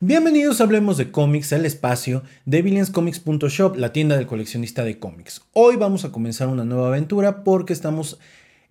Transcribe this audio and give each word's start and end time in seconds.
Bienvenidos 0.00 0.60
a 0.60 0.64
Hablemos 0.64 0.96
de 0.96 1.10
Cómics, 1.10 1.50
el 1.50 1.66
espacio 1.66 2.22
de 2.44 2.62
Billionscomics.shop, 2.62 3.74
la 3.74 3.92
tienda 3.92 4.16
del 4.16 4.28
coleccionista 4.28 4.84
de 4.84 5.00
cómics. 5.00 5.42
Hoy 5.54 5.74
vamos 5.74 6.04
a 6.04 6.12
comenzar 6.12 6.46
una 6.46 6.64
nueva 6.64 6.86
aventura 6.86 7.42
porque 7.42 7.72
estamos 7.72 8.20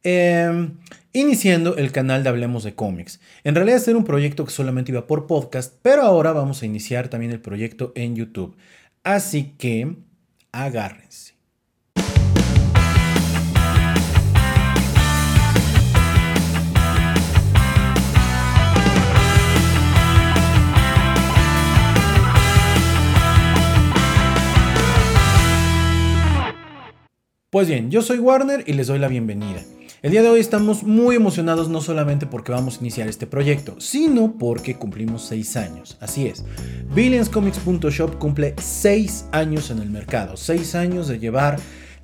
em, 0.03 0.77
iniciando 1.11 1.75
el 1.75 1.91
canal 1.91 2.23
de 2.23 2.29
Hablemos 2.29 2.63
de 2.63 2.75
Cómics. 2.75 3.19
En 3.43 3.55
realidad 3.55 3.75
este 3.75 3.91
era 3.91 3.97
un 3.97 4.05
proyecto 4.05 4.45
que 4.45 4.51
solamente 4.51 4.93
iba 4.93 5.05
por 5.05 5.27
podcast, 5.27 5.75
pero 5.81 6.03
ahora 6.03 6.31
vamos 6.31 6.61
a 6.61 6.65
iniciar 6.65 7.09
también 7.09 7.33
el 7.33 7.41
proyecto 7.41 7.91
en 7.95 8.15
YouTube. 8.15 8.55
Así 9.03 9.53
que 9.57 9.97
agárrense. 10.53 11.26
Pues 27.57 27.69
bien, 27.69 27.89
yo 27.89 28.03
soy 28.03 28.19
Warner 28.19 28.63
y 28.67 28.73
les 28.73 28.85
doy 28.85 28.99
la 28.99 29.07
bienvenida. 29.07 29.63
El 30.03 30.11
día 30.11 30.21
de 30.21 30.29
hoy 30.29 30.39
estamos 30.39 30.83
muy 30.83 31.15
emocionados 31.15 31.69
no 31.69 31.81
solamente 31.81 32.27
porque 32.27 32.51
vamos 32.51 32.77
a 32.77 32.81
iniciar 32.81 33.07
este 33.07 33.25
proyecto, 33.25 33.81
sino 33.81 34.37
porque 34.37 34.75
cumplimos 34.75 35.23
6 35.23 35.57
años. 35.57 35.97
Así 35.99 36.27
es, 36.27 36.45
Billionscomics.shop 36.93 38.19
cumple 38.19 38.53
6 38.61 39.29
años 39.31 39.71
en 39.71 39.79
el 39.79 39.89
mercado, 39.89 40.37
6 40.37 40.75
años 40.75 41.07
de 41.07 41.17
llevar 41.17 41.57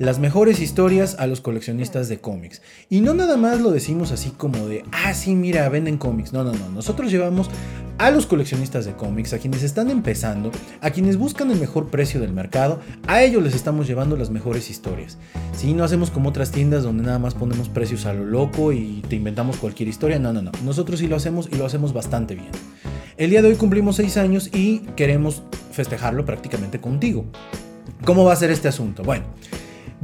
las 0.03 0.19
mejores 0.19 0.59
historias 0.59 1.15
a 1.17 1.27
los 1.27 1.39
coleccionistas 1.39 2.09
de 2.09 2.19
cómics. 2.19 2.61
Y 2.89 2.99
no 2.99 3.13
nada 3.13 3.37
más 3.37 3.61
lo 3.61 3.71
decimos 3.71 4.11
así 4.11 4.31
como 4.31 4.67
de, 4.67 4.83
ah, 4.91 5.13
sí, 5.13 5.33
mira, 5.33 5.67
venden 5.69 5.97
cómics. 5.97 6.33
No, 6.33 6.43
no, 6.43 6.51
no. 6.51 6.69
Nosotros 6.69 7.09
llevamos 7.09 7.49
a 7.97 8.11
los 8.11 8.25
coleccionistas 8.25 8.83
de 8.83 8.93
cómics, 8.93 9.31
a 9.31 9.39
quienes 9.39 9.63
están 9.63 9.89
empezando, 9.89 10.51
a 10.81 10.89
quienes 10.89 11.15
buscan 11.15 11.51
el 11.51 11.59
mejor 11.59 11.89
precio 11.89 12.19
del 12.19 12.33
mercado, 12.33 12.81
a 13.07 13.23
ellos 13.23 13.41
les 13.43 13.55
estamos 13.55 13.87
llevando 13.87 14.17
las 14.17 14.29
mejores 14.29 14.69
historias. 14.69 15.17
Si 15.55 15.73
no 15.73 15.85
hacemos 15.85 16.11
como 16.11 16.29
otras 16.29 16.51
tiendas 16.51 16.83
donde 16.83 17.03
nada 17.03 17.19
más 17.19 17.33
ponemos 17.33 17.69
precios 17.69 18.05
a 18.05 18.13
lo 18.13 18.25
loco 18.25 18.73
y 18.73 19.03
te 19.07 19.15
inventamos 19.15 19.57
cualquier 19.57 19.87
historia, 19.87 20.19
no, 20.19 20.33
no, 20.33 20.41
no. 20.41 20.51
Nosotros 20.65 20.99
sí 20.99 21.07
lo 21.07 21.15
hacemos 21.15 21.47
y 21.49 21.55
lo 21.55 21.65
hacemos 21.65 21.93
bastante 21.93 22.35
bien. 22.35 22.51
El 23.15 23.29
día 23.29 23.41
de 23.41 23.47
hoy 23.47 23.55
cumplimos 23.55 23.95
6 23.95 24.17
años 24.17 24.49
y 24.53 24.79
queremos 24.97 25.43
festejarlo 25.71 26.25
prácticamente 26.25 26.81
contigo. 26.81 27.25
¿Cómo 28.03 28.25
va 28.25 28.33
a 28.33 28.35
ser 28.35 28.51
este 28.51 28.67
asunto? 28.67 29.03
Bueno, 29.03 29.25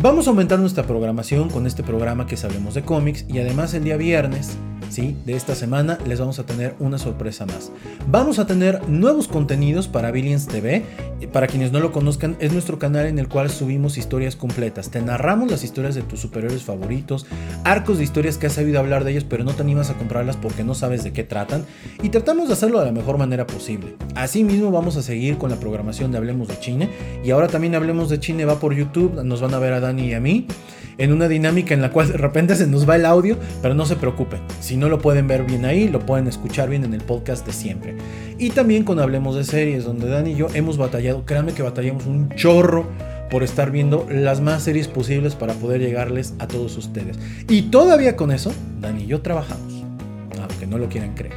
Vamos 0.02 0.28
a 0.28 0.30
aumentar 0.30 0.58
nuestra 0.60 0.84
programación 0.84 1.50
con 1.50 1.68
este 1.68 1.84
programa 1.84 2.26
que 2.26 2.38
sabemos 2.38 2.74
de 2.74 2.84
cómics 2.84 3.26
y 3.28 3.40
además 3.40 3.74
el 3.74 3.84
día 3.84 3.98
viernes 3.98 4.58
¿sí? 4.90 5.16
de 5.26 5.36
esta 5.36 5.56
semana 5.56 5.98
les 6.06 6.20
vamos 6.20 6.40
a 6.40 6.46
tener 6.46 6.76
una 6.80 6.98
sorpresa 6.98 7.46
más. 7.46 7.72
Vamos 8.08 8.40
a 8.40 8.48
tener 8.48 8.88
nuevos 8.90 9.28
contenidos 9.28 9.88
para 9.88 10.12
Billions 10.12 10.48
TV. 10.48 10.84
Para 11.32 11.48
quienes 11.48 11.72
no 11.72 11.80
lo 11.80 11.92
conozcan, 11.92 12.38
es 12.40 12.54
nuestro 12.54 12.80
canal 12.80 13.06
en 13.06 13.20
el 13.20 13.28
cual 13.28 13.50
subimos 13.50 13.98
historias 13.98 14.36
completas. 14.36 14.90
Te 14.90 15.02
narramos 15.02 15.52
las 15.52 15.64
historias 15.64 15.96
de 15.96 16.02
tus 16.02 16.20
superhéroes 16.20 16.64
favoritos, 16.64 17.26
arcos 17.64 17.98
de 17.98 18.04
historias 18.04 18.38
que 18.38 18.48
has 18.48 18.54
sabido 18.54 18.80
hablar 18.80 19.04
de 19.04 19.12
ellos, 19.12 19.26
pero 19.28 19.44
no 19.44 19.54
te 19.54 19.62
animas 19.62 19.90
a 19.90 19.98
comprarlas 19.98 20.38
porque 20.38 20.64
no 20.64 20.76
sabes 20.76 21.04
de 21.04 21.12
qué 21.12 21.24
tratan. 21.24 21.66
Y 22.02 22.10
tratamos 22.10 22.48
de 22.48 22.54
hacerlo 22.54 22.80
de 22.80 22.86
la 22.86 22.92
mejor 22.92 23.18
manera 23.18 23.46
posible. 23.46 23.96
Asimismo, 24.16 24.72
vamos 24.72 24.96
a 24.98 25.02
seguir 25.02 25.38
con 25.38 25.50
la 25.50 25.60
programación 25.60 26.12
de 26.12 26.18
Hablemos 26.18 26.48
de 26.48 26.60
Chine. 26.60 26.90
Y 27.24 27.32
ahora 27.32 27.48
también 27.48 27.76
Hablemos 27.76 28.10
de 28.10 28.20
Chine 28.20 28.46
va 28.46 28.60
por 28.60 28.74
YouTube. 28.74 29.24
Nos 29.24 29.42
van 29.42 29.54
a 29.54 29.60
ver 29.60 29.74
a 29.74 29.80
Dani 29.80 30.08
y 30.08 30.14
a 30.14 30.20
mí 30.20 30.48
en 31.00 31.14
una 31.14 31.28
dinámica 31.28 31.74
en 31.74 31.82
la 31.82 31.92
cual 31.92 32.12
de 32.12 32.18
repente 32.18 32.56
se 32.56 32.68
nos 32.68 32.88
va 32.88 32.98
el 32.98 33.06
audio, 33.06 33.38
pero 33.62 33.74
no 33.74 33.86
se 33.86 33.96
preocupen. 33.96 34.42
Si 34.60 34.78
no 34.78 34.90
lo 34.90 35.00
pueden 35.00 35.28
ver 35.28 35.44
bien 35.46 35.66
ahí, 35.66 35.88
lo 35.88 36.06
pueden 36.06 36.28
escuchar 36.28 36.70
bien 36.70 36.84
en 36.84 36.94
el 36.94 37.02
podcast 37.02 37.46
de 37.48 37.54
siempre. 37.54 37.96
Y 38.38 38.52
también 38.52 38.84
con 38.84 39.00
Hablemos 39.00 39.36
de 39.36 39.44
Series, 39.44 39.86
donde 39.86 40.08
Dani 40.08 40.34
y 40.34 40.36
yo 40.36 40.48
hemos 40.54 40.78
batallado, 40.78 41.26
créanme 41.26 41.54
que 41.54 41.64
batallamos 41.64 42.06
un 42.06 42.30
chorro 42.36 42.86
por 43.30 43.44
estar 43.44 43.72
viendo 43.72 44.08
las 44.10 44.42
más 44.42 44.64
series 44.64 44.88
posibles 44.88 45.36
para 45.36 45.54
poder 45.54 45.82
llegarles 45.82 46.34
a 46.40 46.48
todos 46.48 46.78
ustedes. 46.78 47.18
Y 47.48 47.64
todavía 47.64 48.16
con 48.16 48.32
eso, 48.32 48.52
Dani 48.82 49.04
y 49.04 49.08
yo 49.08 49.22
trabajamos, 49.22 49.86
aunque 50.40 50.68
no 50.68 50.78
lo 50.78 50.90
quieran 50.90 51.16
creer. 51.16 51.36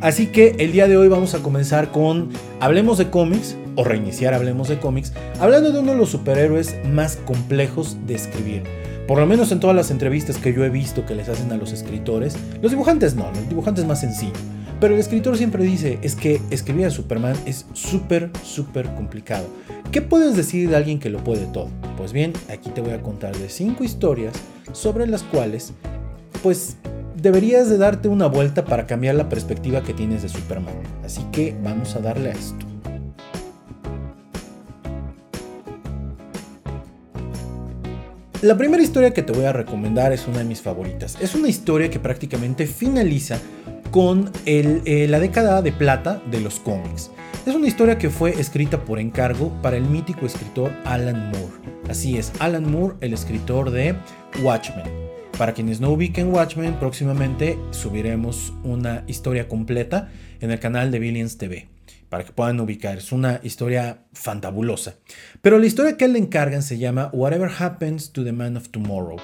Así 0.00 0.26
que 0.26 0.56
el 0.58 0.72
día 0.72 0.86
de 0.86 0.98
hoy 0.98 1.08
vamos 1.08 1.34
a 1.34 1.38
comenzar 1.38 1.90
con 1.90 2.28
Hablemos 2.60 2.98
de 2.98 3.08
cómics, 3.08 3.56
o 3.76 3.84
reiniciar 3.84 4.34
Hablemos 4.34 4.68
de 4.68 4.78
cómics, 4.78 5.12
hablando 5.40 5.72
de 5.72 5.80
uno 5.80 5.92
de 5.92 5.98
los 5.98 6.10
superhéroes 6.10 6.76
más 6.90 7.16
complejos 7.16 7.96
de 8.06 8.14
escribir. 8.14 8.62
Por 9.06 9.18
lo 9.18 9.26
menos 9.26 9.52
en 9.52 9.60
todas 9.60 9.76
las 9.76 9.90
entrevistas 9.90 10.38
que 10.38 10.54
yo 10.54 10.64
he 10.64 10.70
visto 10.70 11.04
que 11.04 11.14
les 11.14 11.28
hacen 11.28 11.52
a 11.52 11.56
los 11.56 11.72
escritores, 11.72 12.36
los 12.62 12.72
dibujantes 12.72 13.14
no, 13.14 13.30
los 13.32 13.48
dibujantes 13.48 13.84
más 13.84 14.00
sencillo. 14.00 14.32
Pero 14.80 14.94
el 14.94 15.00
escritor 15.00 15.36
siempre 15.36 15.64
dice, 15.64 15.98
es 16.02 16.16
que 16.16 16.40
escribir 16.50 16.86
a 16.86 16.90
Superman 16.90 17.36
es 17.46 17.66
súper, 17.74 18.30
súper 18.42 18.86
complicado. 18.94 19.46
¿Qué 19.92 20.02
puedes 20.02 20.36
decir 20.36 20.68
de 20.68 20.76
alguien 20.76 20.98
que 20.98 21.10
lo 21.10 21.22
puede 21.22 21.46
todo? 21.46 21.68
Pues 21.96 22.12
bien, 22.12 22.32
aquí 22.50 22.70
te 22.70 22.80
voy 22.80 22.92
a 22.92 23.02
contar 23.02 23.36
de 23.36 23.48
cinco 23.48 23.84
historias 23.84 24.34
sobre 24.72 25.06
las 25.06 25.22
cuales, 25.22 25.72
pues, 26.42 26.76
deberías 27.14 27.70
de 27.70 27.78
darte 27.78 28.08
una 28.08 28.26
vuelta 28.26 28.64
para 28.64 28.86
cambiar 28.86 29.14
la 29.14 29.28
perspectiva 29.28 29.82
que 29.82 29.94
tienes 29.94 30.22
de 30.22 30.28
Superman. 30.28 30.74
Así 31.04 31.22
que 31.32 31.56
vamos 31.62 31.94
a 31.94 32.00
darle 32.00 32.30
a 32.30 32.32
esto. 32.32 32.73
La 38.44 38.58
primera 38.58 38.82
historia 38.82 39.14
que 39.14 39.22
te 39.22 39.32
voy 39.32 39.46
a 39.46 39.54
recomendar 39.54 40.12
es 40.12 40.28
una 40.28 40.40
de 40.40 40.44
mis 40.44 40.60
favoritas. 40.60 41.16
Es 41.18 41.34
una 41.34 41.48
historia 41.48 41.88
que 41.88 41.98
prácticamente 41.98 42.66
finaliza 42.66 43.38
con 43.90 44.30
eh, 44.44 45.06
la 45.08 45.18
década 45.18 45.62
de 45.62 45.72
plata 45.72 46.20
de 46.30 46.42
los 46.42 46.60
cómics. 46.60 47.10
Es 47.46 47.54
una 47.54 47.68
historia 47.68 47.96
que 47.96 48.10
fue 48.10 48.38
escrita 48.38 48.84
por 48.84 48.98
encargo 48.98 49.50
para 49.62 49.78
el 49.78 49.84
mítico 49.84 50.26
escritor 50.26 50.72
Alan 50.84 51.30
Moore. 51.30 51.54
Así 51.88 52.18
es, 52.18 52.32
Alan 52.38 52.70
Moore, 52.70 52.96
el 53.00 53.14
escritor 53.14 53.70
de 53.70 53.96
Watchmen. 54.42 54.92
Para 55.38 55.54
quienes 55.54 55.80
no 55.80 55.88
ubiquen 55.88 56.30
Watchmen, 56.30 56.74
próximamente 56.74 57.58
subiremos 57.70 58.52
una 58.62 59.04
historia 59.06 59.48
completa 59.48 60.10
en 60.42 60.50
el 60.50 60.60
canal 60.60 60.90
de 60.90 60.98
Billions 60.98 61.38
TV 61.38 61.73
para 62.14 62.22
que 62.22 62.32
puedan 62.32 62.60
ubicar. 62.60 62.96
Es 62.96 63.10
una 63.10 63.40
historia 63.42 64.04
fantabulosa. 64.12 64.94
Pero 65.42 65.58
la 65.58 65.66
historia 65.66 65.96
que 65.96 66.06
le 66.06 66.20
encargan 66.20 66.62
se 66.62 66.78
llama 66.78 67.10
Whatever 67.12 67.50
Happens 67.58 68.12
to 68.12 68.22
the 68.22 68.30
Man 68.30 68.56
of 68.56 68.68
Tomorrow. 68.68 69.16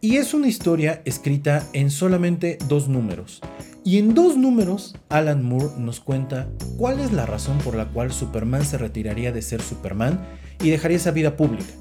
Y 0.00 0.16
es 0.16 0.32
una 0.32 0.48
historia 0.48 1.02
escrita 1.04 1.66
en 1.74 1.90
solamente 1.90 2.56
dos 2.66 2.88
números. 2.88 3.42
Y 3.84 3.98
en 3.98 4.14
dos 4.14 4.38
números, 4.38 4.96
Alan 5.10 5.44
Moore 5.44 5.74
nos 5.76 6.00
cuenta 6.00 6.48
cuál 6.78 7.00
es 7.00 7.12
la 7.12 7.26
razón 7.26 7.58
por 7.58 7.74
la 7.74 7.84
cual 7.84 8.10
Superman 8.10 8.64
se 8.64 8.78
retiraría 8.78 9.32
de 9.32 9.42
ser 9.42 9.60
Superman 9.60 10.18
y 10.62 10.70
dejaría 10.70 10.96
esa 10.96 11.10
vida 11.10 11.36
pública. 11.36 11.74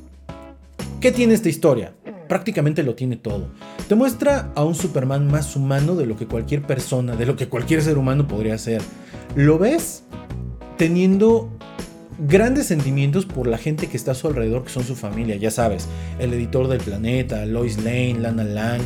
¿Qué 1.00 1.14
tiene 1.14 1.36
esta 1.36 1.48
historia? 1.48 1.94
Prácticamente 2.28 2.84
lo 2.84 2.96
tiene 2.96 3.16
todo. 3.16 3.48
Te 3.88 3.96
muestra 3.96 4.52
a 4.56 4.66
un 4.66 4.76
Superman 4.76 5.26
más 5.26 5.56
humano 5.56 5.96
de 5.96 6.06
lo 6.06 6.18
que 6.18 6.28
cualquier 6.28 6.64
persona, 6.64 7.16
de 7.16 7.26
lo 7.26 7.38
que 7.38 7.48
cualquier 7.48 7.82
ser 7.82 7.98
humano 7.98 8.28
podría 8.28 8.58
ser. 8.58 8.82
Lo 9.36 9.58
ves 9.58 10.04
teniendo 10.80 11.50
grandes 12.20 12.68
sentimientos 12.68 13.26
por 13.26 13.48
la 13.48 13.58
gente 13.58 13.88
que 13.88 13.98
está 13.98 14.12
a 14.12 14.16
su 14.16 14.28
alrededor, 14.28 14.64
que 14.64 14.70
son 14.70 14.86
su 14.86 14.96
familia, 14.96 15.36
ya 15.36 15.52
sabes, 15.52 15.90
el 16.20 16.34
editor 16.34 16.70
del 16.70 16.80
planeta, 16.80 17.46
Lois 17.46 17.84
Lane, 17.84 18.16
Lana 18.18 18.46
Lang, 18.46 18.82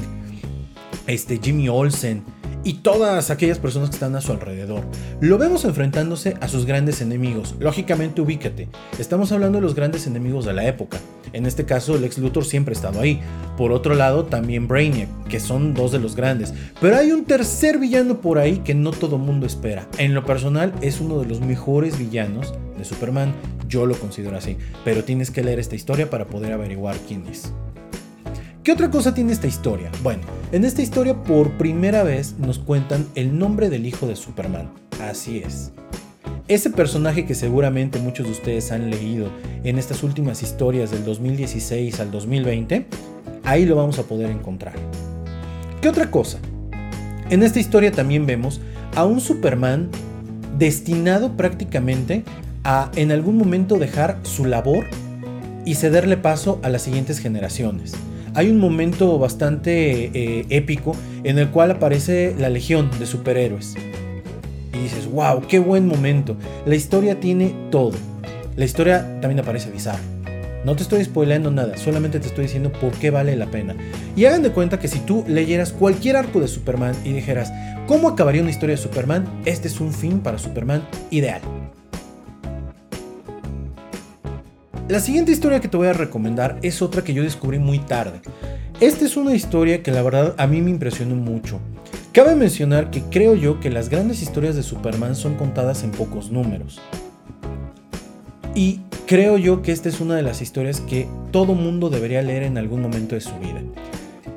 este 1.06 1.40
Jimmy 1.40 1.70
Olsen 1.70 2.24
y 2.64 2.80
todas 2.80 3.30
aquellas 3.30 3.60
personas 3.60 3.92
que 3.92 3.98
están 3.98 4.16
a 4.16 4.22
su 4.22 4.32
alrededor. 4.32 4.84
Lo 5.22 5.38
vemos 5.38 5.66
enfrentándose 5.66 6.36
a 6.42 6.48
sus 6.48 6.66
grandes 6.66 7.00
enemigos. 7.00 7.54
Lógicamente 7.60 8.22
ubícate, 8.22 8.70
estamos 8.98 9.32
hablando 9.32 9.60
de 9.60 9.62
los 9.62 9.76
grandes 9.76 10.08
enemigos 10.08 10.46
de 10.46 10.54
la 10.54 10.66
época. 10.66 10.98
En 11.34 11.46
este 11.46 11.66
caso, 11.66 11.96
el 11.96 12.04
ex 12.04 12.18
Luthor 12.20 12.46
siempre 12.46 12.74
ha 12.74 12.78
estado 12.78 13.02
ahí. 13.02 13.20
Por 13.58 13.72
otro 13.72 13.96
lado, 13.96 14.26
también 14.26 14.68
Brainiac, 14.68 15.10
que 15.28 15.40
son 15.40 15.74
dos 15.74 15.92
de 15.92 16.00
los 16.00 16.16
grandes. 16.16 16.54
Pero 16.80 16.96
hay 16.96 17.12
un 17.12 17.26
tercer 17.26 17.80
villano 17.80 18.22
por 18.22 18.38
ahí 18.38 18.60
que 18.60 18.76
no 18.76 18.92
todo 18.92 19.18
mundo 19.18 19.46
espera. 19.46 19.88
En 19.98 20.14
lo 20.14 20.24
personal, 20.26 20.74
es 20.82 21.02
uno 21.02 21.20
de 21.20 21.26
los 21.26 21.42
mejores 21.42 21.98
villanos 21.98 22.54
de 22.78 22.86
Superman. 22.86 23.34
Yo 23.68 23.86
lo 23.86 23.96
considero 23.96 24.38
así. 24.38 24.58
Pero 24.86 25.04
tienes 25.04 25.32
que 25.32 25.44
leer 25.44 25.60
esta 25.60 25.76
historia 25.76 26.10
para 26.10 26.26
poder 26.26 26.54
averiguar 26.54 26.96
quién 27.08 27.26
es. 27.28 27.52
¿Qué 28.64 28.72
otra 28.72 28.90
cosa 28.90 29.14
tiene 29.14 29.34
esta 29.34 29.48
historia? 29.48 29.92
Bueno, 30.04 30.22
en 30.54 30.64
esta 30.64 30.82
historia 30.82 31.22
por 31.24 31.58
primera 31.58 32.04
vez 32.04 32.36
nos 32.38 32.60
cuentan 32.60 33.06
el 33.16 33.38
nombre 33.38 33.70
del 33.70 33.86
hijo 33.86 34.08
de 34.08 34.16
Superman. 34.16 34.72
Así 35.02 35.40
es. 35.40 35.74
Ese 36.50 36.70
personaje 36.70 37.26
que 37.26 37.36
seguramente 37.36 38.00
muchos 38.00 38.26
de 38.26 38.34
ustedes 38.34 38.74
han 38.74 38.90
leído 38.90 39.30
en 39.64 39.78
estas 39.80 40.04
últimas 40.04 40.44
historias 40.44 40.92
del 40.92 41.06
2016 41.06 42.02
al 42.02 42.12
2020, 42.12 42.86
ahí 43.46 43.66
lo 43.66 43.78
vamos 43.78 43.98
a 43.98 44.04
poder 44.04 44.30
encontrar. 44.30 44.74
¿Qué 45.82 45.88
otra 45.88 46.12
cosa? 46.12 46.40
En 47.30 47.44
esta 47.44 47.62
historia 47.62 47.94
también 47.94 48.26
vemos 48.26 48.60
a 48.94 49.06
un 49.06 49.22
Superman 49.22 49.90
destinado 50.58 51.38
prácticamente 51.38 52.26
a 52.66 52.92
en 52.98 53.14
algún 53.14 53.38
momento 53.38 53.78
dejar 53.78 54.20
su 54.24 54.44
labor 54.44 54.86
y 55.66 55.76
cederle 55.76 56.18
paso 56.18 56.60
a 56.62 56.68
las 56.68 56.82
siguientes 56.82 57.20
generaciones. 57.20 57.94
Hay 58.34 58.50
un 58.50 58.60
momento 58.60 59.18
bastante 59.18 60.12
eh, 60.14 60.46
épico 60.50 60.94
en 61.24 61.40
el 61.40 61.52
cual 61.52 61.72
aparece 61.72 62.36
la 62.38 62.50
legión 62.50 62.90
de 63.00 63.06
superhéroes 63.06 63.76
y 64.74 64.80
dices, 64.80 65.10
wow, 65.10 65.42
qué 65.48 65.60
buen 65.60 65.88
momento. 65.88 66.36
La 66.66 66.76
historia 66.76 67.20
tiene 67.20 67.56
todo. 67.72 67.94
La 68.56 68.66
historia 68.66 69.20
también 69.22 69.40
aparece 69.40 69.72
bizarra. 69.72 70.02
No 70.66 70.76
te 70.76 70.84
estoy 70.84 71.04
spoileando 71.04 71.52
nada, 71.52 71.76
solamente 71.78 72.20
te 72.20 72.28
estoy 72.28 72.46
diciendo 72.46 72.72
por 72.72 72.92
qué 72.94 73.10
vale 73.10 73.36
la 73.36 73.48
pena. 73.48 73.76
Y 74.16 74.26
hagan 74.26 74.44
de 74.44 74.52
cuenta 74.52 74.80
que 74.80 74.88
si 74.88 75.00
tú 75.00 75.26
leyeras 75.28 75.74
cualquier 75.74 76.16
arco 76.16 76.40
de 76.40 76.48
Superman 76.48 76.96
y 77.04 77.12
dijeras, 77.12 77.52
¿cómo 77.86 78.08
acabaría 78.08 78.42
una 78.42 78.52
historia 78.52 78.76
de 78.76 78.82
Superman? 78.82 79.28
Este 79.44 79.68
es 79.68 79.82
un 79.82 79.92
fin 79.92 80.20
para 80.20 80.38
Superman 80.38 80.88
ideal. 81.12 81.42
La 84.88 85.00
siguiente 85.00 85.32
historia 85.32 85.60
que 85.60 85.68
te 85.68 85.78
voy 85.78 85.88
a 85.88 85.94
recomendar 85.94 86.60
es 86.62 86.82
otra 86.82 87.04
que 87.04 87.14
yo 87.14 87.24
descubrí 87.24 87.60
muy 87.60 87.80
tarde. 87.80 88.22
Esta 88.80 89.06
es 89.06 89.18
una 89.18 89.34
historia 89.34 89.84
que 89.84 89.92
la 89.92 90.02
verdad 90.02 90.36
a 90.38 90.48
mí 90.48 90.62
me 90.62 90.70
impresionó 90.70 91.16
mucho. 91.16 91.60
Cabe 92.14 92.36
mencionar 92.36 92.92
que 92.92 93.02
creo 93.02 93.34
yo 93.34 93.60
que 93.60 93.72
las 93.72 93.90
grandes 93.90 94.22
historias 94.22 94.56
de 94.56 94.62
Superman 94.62 95.16
son 95.16 95.34
contadas 95.34 95.84
en 95.84 95.90
pocos 95.90 96.30
números. 96.30 96.80
Y 98.54 98.82
creo 99.08 99.40
yo 99.40 99.64
que 99.64 99.72
esta 99.72 99.90
es 99.90 100.00
una 100.00 100.16
de 100.16 100.22
las 100.22 100.40
historias 100.40 100.80
que 100.80 101.08
todo 101.32 101.56
mundo 101.56 101.90
debería 101.90 102.22
leer 102.22 102.44
en 102.44 102.60
algún 102.60 102.84
momento 102.84 103.16
de 103.16 103.22
su 103.22 103.34
vida. 103.40 103.64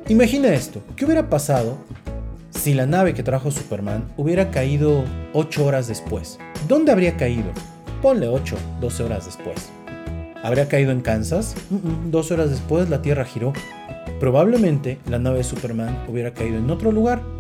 Imagina 0.09 0.55
esto, 0.55 0.81
¿qué 0.97 1.05
hubiera 1.05 1.29
pasado 1.29 1.77
si 2.49 2.73
la 2.73 2.87
nave 2.87 3.13
que 3.13 3.23
trajo 3.23 3.51
Superman 3.51 4.07
hubiera 4.17 4.51
caído 4.51 5.05
8 5.35 5.67
horas 5.67 5.87
después? 5.87 6.39
¿Dónde 6.69 6.93
habría 6.93 7.19
caído? 7.19 7.51
Ponle 8.01 8.27
8, 8.27 8.57
12 8.81 9.03
horas 9.03 9.27
después. 9.27 9.69
¿Habría 10.43 10.67
caído 10.67 10.93
en 10.93 11.03
Kansas? 11.03 11.55
Dos 12.11 12.31
horas 12.31 12.49
después 12.49 12.89
la 12.89 13.03
Tierra 13.03 13.27
giró. 13.27 13.53
Probablemente 14.19 14.99
la 15.11 15.19
nave 15.19 15.39
de 15.39 15.45
Superman 15.45 16.07
hubiera 16.09 16.33
caído 16.33 16.57
en 16.57 16.71
otro 16.71 16.91
lugar. 16.91 17.36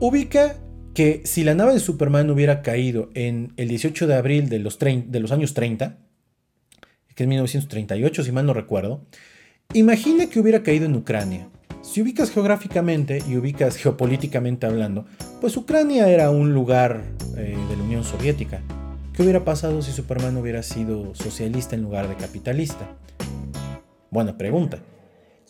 Ubica 0.00 0.56
que 0.94 1.20
si 1.26 1.44
la 1.44 1.54
nave 1.54 1.74
de 1.74 1.78
Superman 1.78 2.30
hubiera 2.30 2.62
caído 2.62 3.10
en 3.12 3.52
el 3.58 3.68
18 3.68 4.06
de 4.06 4.14
abril 4.14 4.48
de 4.48 4.58
los, 4.58 4.80
años 5.30 5.52
30, 5.52 5.98
que 7.14 7.24
es 7.24 7.28
1938 7.28 8.24
si 8.24 8.32
mal 8.32 8.46
no 8.46 8.54
recuerdo, 8.54 9.04
imagina 9.74 10.30
que 10.30 10.40
hubiera 10.40 10.62
caído 10.62 10.86
en 10.86 10.96
Ucrania. 10.96 11.50
Si 11.82 12.00
ubicas 12.00 12.30
geográficamente 12.30 13.22
y 13.28 13.36
ubicas 13.36 13.76
geopolíticamente 13.76 14.66
hablando, 14.66 15.04
pues 15.42 15.54
Ucrania 15.58 16.08
era 16.08 16.30
un 16.30 16.54
lugar 16.54 17.02
eh, 17.36 17.54
de 17.68 17.76
la 17.76 17.82
Unión 17.82 18.02
Soviética. 18.02 18.62
¿Qué 19.12 19.22
hubiera 19.22 19.44
pasado 19.44 19.82
si 19.82 19.92
Superman 19.92 20.38
hubiera 20.38 20.62
sido 20.62 21.14
socialista 21.14 21.76
en 21.76 21.82
lugar 21.82 22.08
de 22.08 22.16
capitalista? 22.16 22.96
Buena 24.10 24.38
pregunta. 24.38 24.78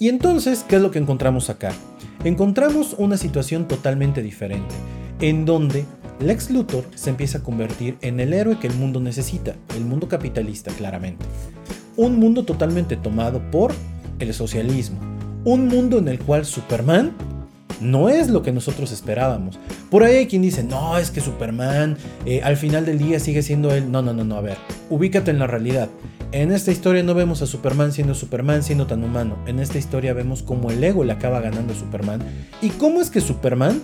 Y 0.01 0.09
entonces, 0.09 0.65
¿qué 0.67 0.77
es 0.77 0.83
lo 0.83 0.91
que 0.91 0.99
encontramos 0.99 1.51
acá? 1.51 1.73
Encontramos 2.25 2.95
una 2.97 3.19
situación 3.19 3.69
totalmente 3.69 4.23
diferente, 4.23 4.75
en 5.21 5.45
donde 5.45 5.85
Lex 6.21 6.51
Luthor 6.51 6.87
se 6.95 7.11
empieza 7.11 7.39
a 7.39 7.43
convertir 7.43 7.99
en 8.01 8.19
el 8.19 8.33
héroe 8.33 8.59
que 8.59 8.67
el 8.67 8.73
mundo 8.73 8.99
necesita, 8.99 9.57
el 9.77 9.85
mundo 9.85 10.09
capitalista 10.09 10.73
claramente. 10.73 11.27
Un 11.99 12.19
mundo 12.19 12.47
totalmente 12.47 12.97
tomado 12.97 13.43
por 13.51 13.75
el 14.21 14.33
socialismo, 14.33 14.99
un 15.45 15.69
mundo 15.69 15.99
en 15.99 16.09
el 16.09 16.19
cual 16.19 16.47
Superman 16.47 17.13
no 17.83 18.09
es 18.09 18.31
lo 18.31 18.43
que 18.43 18.53
nosotros 18.53 18.93
esperábamos. 18.93 19.59
Por 19.91 20.03
ahí 20.03 20.17
hay 20.17 20.27
quien 20.27 20.41
dice, 20.41 20.65
no, 20.65 20.97
es 20.97 21.11
que 21.11 21.21
Superman 21.21 21.99
eh, 22.25 22.41
al 22.43 22.57
final 22.57 22.87
del 22.87 22.97
día 22.97 23.21
sigue 23.21 23.43
siendo 23.43 23.71
él. 23.75 23.93
No, 23.93 24.01
no, 24.01 24.15
no, 24.15 24.25
no, 24.25 24.37
a 24.37 24.41
ver, 24.41 24.57
ubícate 24.89 25.31
en 25.31 25.39
la 25.39 25.47
realidad. 25.47 25.91
En 26.33 26.53
esta 26.53 26.71
historia 26.71 27.03
no 27.03 27.15
vemos 27.15 27.43
a 27.43 27.47
Superman 27.47 27.91
siendo 27.91 28.15
Superman, 28.15 28.63
siendo 28.63 28.87
tan 28.87 29.03
humano. 29.03 29.37
En 29.47 29.59
esta 29.59 29.79
historia 29.79 30.15
vemos 30.15 30.45
cómo 30.45 30.71
el 30.71 30.83
ego 30.85 31.03
le 31.03 31.11
acaba 31.13 31.41
ganando 31.41 31.73
a 31.73 31.77
Superman 31.77 32.21
y 32.63 32.69
cómo 32.69 33.01
es 33.01 33.11
que 33.11 33.21
Superman 33.21 33.83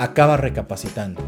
acaba 0.00 0.36
recapacitando. 0.36 1.20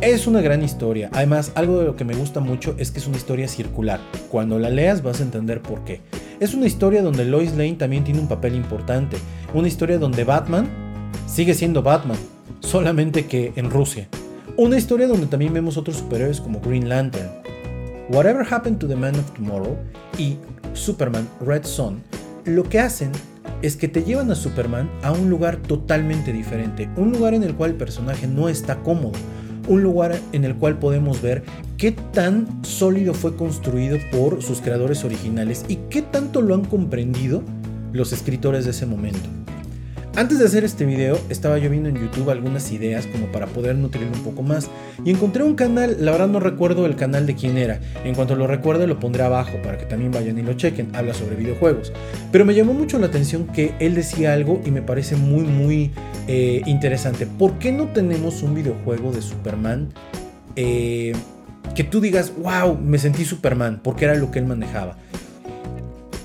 Es 0.00 0.28
una 0.28 0.40
gran 0.42 0.62
historia. 0.62 1.10
Además, 1.12 1.50
algo 1.56 1.80
de 1.80 1.86
lo 1.86 1.96
que 1.96 2.04
me 2.04 2.14
gusta 2.14 2.38
mucho 2.38 2.76
es 2.78 2.92
que 2.92 3.00
es 3.00 3.08
una 3.08 3.16
historia 3.16 3.48
circular. 3.48 3.98
Cuando 4.30 4.60
la 4.60 4.70
leas 4.70 5.02
vas 5.02 5.18
a 5.18 5.24
entender 5.24 5.60
por 5.60 5.82
qué. 5.82 6.02
Es 6.38 6.54
una 6.54 6.66
historia 6.66 7.02
donde 7.02 7.24
Lois 7.24 7.56
Lane 7.56 7.74
también 7.74 8.04
tiene 8.04 8.20
un 8.20 8.28
papel 8.28 8.54
importante. 8.54 9.16
Una 9.54 9.66
historia 9.66 9.98
donde 9.98 10.22
Batman 10.22 10.68
sigue 11.26 11.54
siendo 11.54 11.82
Batman, 11.82 12.18
solamente 12.60 13.26
que 13.26 13.52
en 13.56 13.70
Rusia. 13.70 14.06
Una 14.56 14.78
historia 14.78 15.08
donde 15.08 15.26
también 15.26 15.52
vemos 15.52 15.76
otros 15.76 15.96
superhéroes 15.96 16.40
como 16.40 16.60
Green 16.60 16.88
Lantern, 16.88 17.43
Whatever 18.10 18.44
Happened 18.44 18.78
to 18.80 18.86
the 18.86 18.96
Man 18.96 19.14
of 19.14 19.30
Tomorrow 19.32 19.76
y 20.18 20.36
Superman 20.74 21.26
Red 21.40 21.64
Son, 21.64 22.02
lo 22.44 22.68
que 22.68 22.78
hacen 22.78 23.10
es 23.62 23.76
que 23.76 23.88
te 23.88 24.02
llevan 24.02 24.30
a 24.30 24.34
Superman 24.34 24.90
a 25.02 25.12
un 25.12 25.30
lugar 25.30 25.56
totalmente 25.56 26.30
diferente, 26.30 26.88
un 26.96 27.12
lugar 27.12 27.32
en 27.32 27.42
el 27.42 27.54
cual 27.54 27.70
el 27.70 27.76
personaje 27.76 28.26
no 28.26 28.50
está 28.50 28.76
cómodo, 28.82 29.12
un 29.68 29.82
lugar 29.82 30.18
en 30.32 30.44
el 30.44 30.54
cual 30.54 30.78
podemos 30.78 31.22
ver 31.22 31.44
qué 31.78 31.92
tan 31.92 32.62
sólido 32.62 33.14
fue 33.14 33.36
construido 33.36 33.98
por 34.12 34.42
sus 34.42 34.60
creadores 34.60 35.02
originales 35.04 35.64
y 35.68 35.76
qué 35.88 36.02
tanto 36.02 36.42
lo 36.42 36.54
han 36.54 36.66
comprendido 36.66 37.42
los 37.94 38.12
escritores 38.12 38.66
de 38.66 38.72
ese 38.72 38.84
momento. 38.84 39.30
Antes 40.16 40.38
de 40.38 40.44
hacer 40.44 40.62
este 40.62 40.84
video 40.84 41.18
estaba 41.28 41.58
yo 41.58 41.68
viendo 41.68 41.88
en 41.88 41.96
YouTube 41.96 42.30
algunas 42.30 42.70
ideas 42.70 43.04
como 43.08 43.32
para 43.32 43.46
poder 43.48 43.74
nutrirlo 43.74 44.12
un 44.12 44.22
poco 44.22 44.42
más. 44.44 44.70
Y 45.04 45.10
encontré 45.10 45.42
un 45.42 45.56
canal, 45.56 45.96
la 45.98 46.12
verdad 46.12 46.28
no 46.28 46.38
recuerdo 46.38 46.86
el 46.86 46.94
canal 46.94 47.26
de 47.26 47.34
quién 47.34 47.58
era, 47.58 47.80
en 48.04 48.14
cuanto 48.14 48.36
lo 48.36 48.46
recuerde 48.46 48.86
lo 48.86 49.00
pondré 49.00 49.24
abajo 49.24 49.58
para 49.64 49.76
que 49.76 49.86
también 49.86 50.12
vayan 50.12 50.38
y 50.38 50.42
lo 50.42 50.52
chequen, 50.52 50.94
habla 50.94 51.14
sobre 51.14 51.34
videojuegos, 51.34 51.92
pero 52.30 52.44
me 52.44 52.54
llamó 52.54 52.74
mucho 52.74 53.00
la 53.00 53.06
atención 53.06 53.48
que 53.48 53.74
él 53.80 53.96
decía 53.96 54.34
algo 54.34 54.60
y 54.64 54.70
me 54.70 54.82
parece 54.82 55.16
muy 55.16 55.42
muy 55.42 55.90
eh, 56.28 56.62
interesante, 56.64 57.26
¿por 57.26 57.58
qué 57.58 57.72
no 57.72 57.88
tenemos 57.88 58.44
un 58.44 58.54
videojuego 58.54 59.10
de 59.10 59.20
Superman 59.20 59.88
eh, 60.54 61.12
que 61.74 61.82
tú 61.82 62.00
digas, 62.00 62.32
wow, 62.38 62.78
me 62.78 62.98
sentí 62.98 63.24
Superman, 63.24 63.80
porque 63.82 64.04
era 64.04 64.14
lo 64.14 64.30
que 64.30 64.38
él 64.38 64.46
manejaba? 64.46 64.96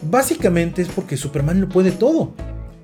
Básicamente 0.04 0.84
es 0.84 0.90
porque 0.90 1.18
Superman 1.18 1.60
lo 1.60 1.70
puede 1.70 1.92
todo. 1.92 2.34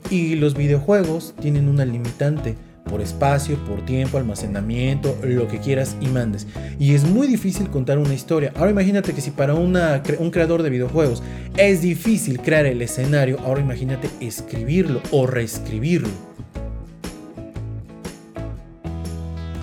Y 0.09 0.35
los 0.35 0.55
videojuegos 0.55 1.33
tienen 1.41 1.67
una 1.67 1.85
limitante 1.85 2.55
por 2.85 3.01
espacio, 3.01 3.57
por 3.65 3.83
tiempo, 3.85 4.17
almacenamiento, 4.17 5.17
lo 5.23 5.47
que 5.47 5.59
quieras 5.59 5.97
y 5.99 6.07
mandes. 6.07 6.45
Y 6.77 6.93
es 6.93 7.03
muy 7.03 7.27
difícil 7.27 7.69
contar 7.69 7.97
una 7.97 8.13
historia. 8.13 8.53
Ahora 8.55 8.71
imagínate 8.71 9.13
que 9.13 9.21
si 9.21 9.31
para 9.31 9.55
un 9.55 10.31
creador 10.31 10.61
de 10.61 10.69
videojuegos 10.69 11.23
es 11.57 11.81
difícil 11.81 12.39
crear 12.39 12.65
el 12.67 12.81
escenario, 12.81 13.39
ahora 13.43 13.61
imagínate 13.61 14.09
escribirlo 14.19 15.01
o 15.11 15.25
reescribirlo. 15.25 16.09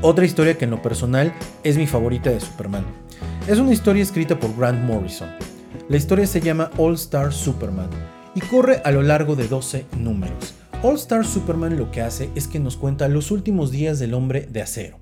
Otra 0.00 0.24
historia 0.24 0.58
que 0.58 0.64
en 0.64 0.72
lo 0.72 0.82
personal 0.82 1.32
es 1.62 1.76
mi 1.76 1.86
favorita 1.86 2.30
de 2.30 2.40
Superman. 2.40 2.84
Es 3.46 3.58
una 3.58 3.72
historia 3.72 4.02
escrita 4.02 4.38
por 4.38 4.56
Grant 4.56 4.82
Morrison. 4.84 5.28
La 5.88 5.96
historia 5.96 6.26
se 6.26 6.40
llama 6.40 6.72
All 6.76 6.94
Star 6.94 7.32
Superman 7.32 7.88
y 8.34 8.40
corre 8.40 8.80
a 8.84 8.90
lo 8.90 9.02
largo 9.02 9.36
de 9.36 9.48
12 9.48 9.86
números. 9.98 10.54
All 10.82 10.96
Star 10.96 11.24
Superman 11.24 11.76
lo 11.76 11.90
que 11.90 12.00
hace 12.00 12.30
es 12.34 12.48
que 12.48 12.58
nos 12.58 12.76
cuenta 12.76 13.08
los 13.08 13.30
últimos 13.30 13.70
días 13.70 13.98
del 13.98 14.14
hombre 14.14 14.48
de 14.50 14.62
acero. 14.62 14.98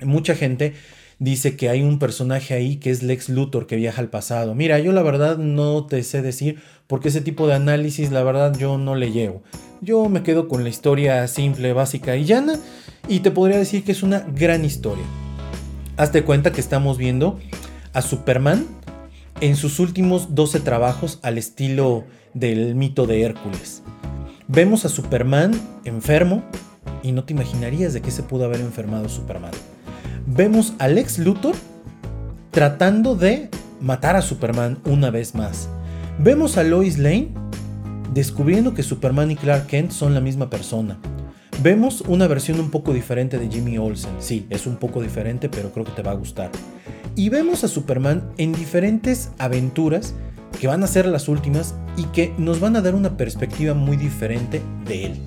Mucha 0.00 0.34
gente 0.34 0.74
dice 1.18 1.56
que 1.56 1.68
hay 1.68 1.82
un 1.82 1.98
personaje 1.98 2.54
ahí 2.54 2.76
que 2.76 2.90
es 2.90 3.02
Lex 3.02 3.28
Luthor 3.28 3.66
que 3.66 3.76
viaja 3.76 4.00
al 4.00 4.08
pasado. 4.08 4.54
Mira, 4.54 4.78
yo 4.78 4.92
la 4.92 5.02
verdad 5.02 5.38
no 5.38 5.86
te 5.86 6.02
sé 6.02 6.22
decir 6.22 6.60
porque 6.86 7.08
ese 7.08 7.20
tipo 7.20 7.46
de 7.46 7.54
análisis 7.54 8.10
la 8.12 8.22
verdad 8.22 8.56
yo 8.58 8.78
no 8.78 8.94
le 8.94 9.10
llevo. 9.10 9.42
Yo 9.80 10.08
me 10.08 10.22
quedo 10.22 10.48
con 10.48 10.62
la 10.62 10.70
historia 10.70 11.26
simple, 11.28 11.72
básica 11.72 12.16
y 12.16 12.24
llana 12.24 12.58
y 13.08 13.20
te 13.20 13.30
podría 13.30 13.58
decir 13.58 13.84
que 13.84 13.92
es 13.92 14.02
una 14.02 14.20
gran 14.20 14.64
historia. 14.64 15.04
Hazte 15.96 16.24
cuenta 16.24 16.52
que 16.52 16.60
estamos 16.60 16.98
viendo 16.98 17.38
a 17.92 18.02
Superman 18.02 18.66
en 19.40 19.56
sus 19.56 19.80
últimos 19.80 20.34
12 20.34 20.60
trabajos 20.60 21.18
al 21.22 21.38
estilo 21.38 22.04
del 22.34 22.74
mito 22.74 23.06
de 23.06 23.22
Hércules. 23.22 23.82
Vemos 24.48 24.84
a 24.84 24.88
Superman 24.88 25.52
enfermo 25.84 26.42
y 27.02 27.12
no 27.12 27.24
te 27.24 27.32
imaginarías 27.32 27.94
de 27.94 28.02
qué 28.02 28.10
se 28.10 28.22
pudo 28.22 28.44
haber 28.44 28.60
enfermado 28.60 29.08
Superman. 29.08 29.52
Vemos 30.26 30.74
a 30.78 30.88
Lex 30.88 31.18
Luthor 31.18 31.54
tratando 32.50 33.14
de 33.14 33.48
matar 33.80 34.16
a 34.16 34.22
Superman 34.22 34.78
una 34.84 35.10
vez 35.10 35.34
más. 35.34 35.68
Vemos 36.18 36.56
a 36.56 36.62
Lois 36.62 36.98
Lane 36.98 37.28
descubriendo 38.12 38.74
que 38.74 38.82
Superman 38.82 39.30
y 39.30 39.36
Clark 39.36 39.66
Kent 39.66 39.90
son 39.90 40.14
la 40.14 40.20
misma 40.20 40.50
persona. 40.50 40.98
Vemos 41.62 42.02
una 42.02 42.26
versión 42.26 42.60
un 42.60 42.70
poco 42.70 42.92
diferente 42.92 43.38
de 43.38 43.48
Jimmy 43.48 43.78
Olsen. 43.78 44.12
Sí, 44.18 44.46
es 44.50 44.66
un 44.66 44.76
poco 44.76 45.00
diferente, 45.00 45.48
pero 45.48 45.72
creo 45.72 45.84
que 45.84 45.92
te 45.92 46.02
va 46.02 46.10
a 46.10 46.14
gustar. 46.14 46.50
Y 47.16 47.28
vemos 47.28 47.64
a 47.64 47.68
Superman 47.68 48.28
en 48.38 48.52
diferentes 48.52 49.30
aventuras 49.38 50.14
que 50.60 50.66
van 50.66 50.82
a 50.82 50.86
ser 50.86 51.06
las 51.06 51.28
últimas 51.28 51.74
y 51.96 52.04
que 52.04 52.32
nos 52.38 52.60
van 52.60 52.76
a 52.76 52.80
dar 52.80 52.94
una 52.94 53.16
perspectiva 53.16 53.74
muy 53.74 53.96
diferente 53.96 54.62
de 54.86 55.06
él. 55.06 55.20